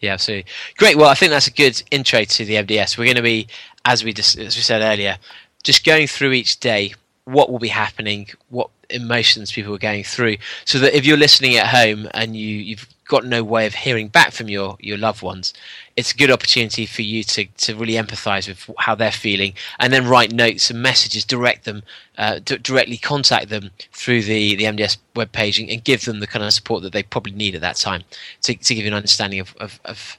yeah, 0.00 0.12
absolutely. 0.14 0.50
Great. 0.78 0.96
Well, 0.96 1.08
I 1.10 1.14
think 1.14 1.30
that's 1.30 1.48
a 1.48 1.52
good 1.52 1.82
intro 1.90 2.24
to 2.24 2.44
the 2.46 2.54
MDS. 2.54 2.96
We're 2.96 3.04
going 3.04 3.16
to 3.16 3.22
be, 3.22 3.48
as 3.84 4.04
we 4.04 4.12
dis- 4.14 4.38
as 4.38 4.56
we 4.56 4.62
said 4.62 4.80
earlier, 4.80 5.18
just 5.64 5.84
going 5.84 6.06
through 6.06 6.32
each 6.32 6.60
day 6.60 6.94
what 7.24 7.50
will 7.50 7.58
be 7.58 7.68
happening, 7.68 8.28
what 8.48 8.70
emotions 8.90 9.52
people 9.52 9.74
are 9.74 9.78
going 9.78 10.04
through, 10.04 10.36
so 10.64 10.78
that 10.78 10.96
if 10.96 11.04
you're 11.04 11.16
listening 11.16 11.56
at 11.56 11.68
home 11.68 12.08
and 12.14 12.36
you 12.36 12.56
you've 12.56 12.86
got 13.06 13.24
no 13.24 13.42
way 13.42 13.66
of 13.66 13.74
hearing 13.74 14.08
back 14.08 14.32
from 14.32 14.48
your 14.48 14.76
your 14.80 14.96
loved 14.96 15.22
ones, 15.22 15.52
it's 15.96 16.12
a 16.12 16.16
good 16.16 16.30
opportunity 16.30 16.86
for 16.86 17.02
you 17.02 17.24
to 17.24 17.46
to 17.46 17.74
really 17.74 17.94
empathise 17.94 18.48
with 18.48 18.70
how 18.78 18.94
they're 18.94 19.10
feeling, 19.12 19.54
and 19.78 19.92
then 19.92 20.06
write 20.06 20.32
notes 20.32 20.70
and 20.70 20.82
messages, 20.82 21.24
direct 21.24 21.64
them, 21.64 21.82
uh, 22.18 22.38
d- 22.44 22.58
directly 22.58 22.96
contact 22.96 23.48
them 23.48 23.70
through 23.92 24.22
the 24.22 24.54
the 24.54 24.64
MDS 24.64 24.98
webpage 25.14 25.60
and, 25.60 25.70
and 25.70 25.84
give 25.84 26.04
them 26.04 26.20
the 26.20 26.26
kind 26.26 26.44
of 26.44 26.52
support 26.52 26.82
that 26.82 26.92
they 26.92 27.02
probably 27.02 27.32
need 27.32 27.54
at 27.54 27.60
that 27.60 27.76
time 27.76 28.02
to 28.42 28.54
to 28.54 28.74
give 28.74 28.84
you 28.84 28.90
an 28.90 28.96
understanding 28.96 29.40
of 29.40 29.54
of, 29.56 29.80
of 29.84 30.18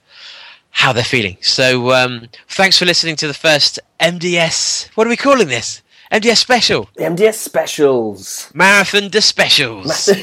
how 0.71 0.93
they're 0.93 1.03
feeling. 1.03 1.37
So 1.41 1.91
um, 1.91 2.29
thanks 2.47 2.77
for 2.77 2.85
listening 2.85 3.15
to 3.17 3.27
the 3.27 3.33
first 3.33 3.79
MDS. 3.99 4.89
What 4.95 5.05
are 5.05 5.09
we 5.09 5.17
calling 5.17 5.47
this? 5.47 5.81
MDS 6.11 6.37
special, 6.37 6.89
The 6.95 7.03
MDS 7.05 7.35
specials. 7.35 8.51
marathon 8.53 9.09
de 9.09 9.21
specials. 9.21 10.09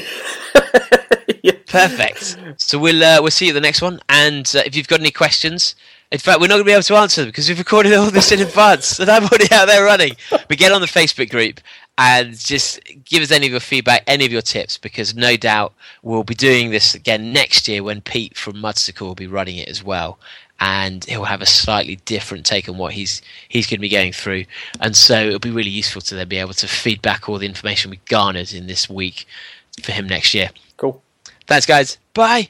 Yeah. 1.41 1.53
Perfect. 1.67 2.35
So 2.57 2.77
we'll 2.79 3.01
uh, 3.01 3.21
we'll 3.21 3.31
see 3.31 3.45
you 3.45 3.51
at 3.51 3.53
the 3.53 3.61
next 3.61 3.81
one. 3.81 4.01
And 4.09 4.51
uh, 4.55 4.63
if 4.65 4.75
you've 4.75 4.89
got 4.89 4.99
any 4.99 5.11
questions, 5.11 5.73
in 6.11 6.19
fact, 6.19 6.41
we're 6.41 6.47
not 6.47 6.55
going 6.55 6.63
to 6.65 6.69
be 6.69 6.73
able 6.73 6.83
to 6.83 6.95
answer 6.97 7.21
them 7.21 7.29
because 7.29 7.47
we've 7.47 7.57
recorded 7.59 7.93
all 7.93 8.11
this 8.11 8.31
in 8.33 8.41
advance, 8.41 8.99
and 8.99 9.09
I'm 9.09 9.23
already 9.23 9.47
out 9.53 9.67
there 9.67 9.85
running. 9.85 10.17
But 10.31 10.57
get 10.57 10.73
on 10.73 10.81
the 10.81 10.87
Facebook 10.87 11.29
group 11.29 11.61
and 11.97 12.37
just 12.37 12.79
give 13.05 13.23
us 13.23 13.31
any 13.31 13.45
of 13.45 13.51
your 13.51 13.61
feedback, 13.61 14.03
any 14.07 14.25
of 14.25 14.31
your 14.33 14.41
tips, 14.41 14.77
because 14.77 15.15
no 15.15 15.37
doubt 15.37 15.73
we'll 16.01 16.23
be 16.25 16.35
doing 16.35 16.71
this 16.71 16.93
again 16.93 17.31
next 17.31 17.67
year 17.69 17.83
when 17.83 18.01
Pete 18.01 18.35
from 18.35 18.55
Mudstacle 18.55 19.07
will 19.07 19.15
be 19.15 19.27
running 19.27 19.57
it 19.57 19.69
as 19.69 19.81
well. 19.83 20.19
And 20.59 21.05
he'll 21.05 21.23
have 21.23 21.41
a 21.41 21.45
slightly 21.45 21.97
different 22.05 22.45
take 22.45 22.67
on 22.67 22.77
what 22.77 22.93
he's 22.93 23.21
he's 23.47 23.65
going 23.65 23.77
to 23.77 23.81
be 23.81 23.89
going 23.89 24.11
through, 24.11 24.45
and 24.81 24.95
so 24.95 25.27
it'll 25.27 25.39
be 25.39 25.51
really 25.51 25.69
useful 25.69 26.01
to 26.01 26.15
then 26.15 26.27
be 26.27 26.37
able 26.37 26.53
to 26.55 26.67
feed 26.67 27.01
back 27.01 27.29
all 27.29 27.37
the 27.37 27.45
information 27.45 27.91
we 27.91 28.01
garnered 28.09 28.51
in 28.53 28.67
this 28.67 28.89
week 28.89 29.25
for 29.81 29.93
him 29.93 30.07
next 30.07 30.33
year. 30.33 30.49
Cool. 30.75 31.01
Thanks, 31.47 31.65
guys. 31.65 31.97
Bye. 32.13 32.49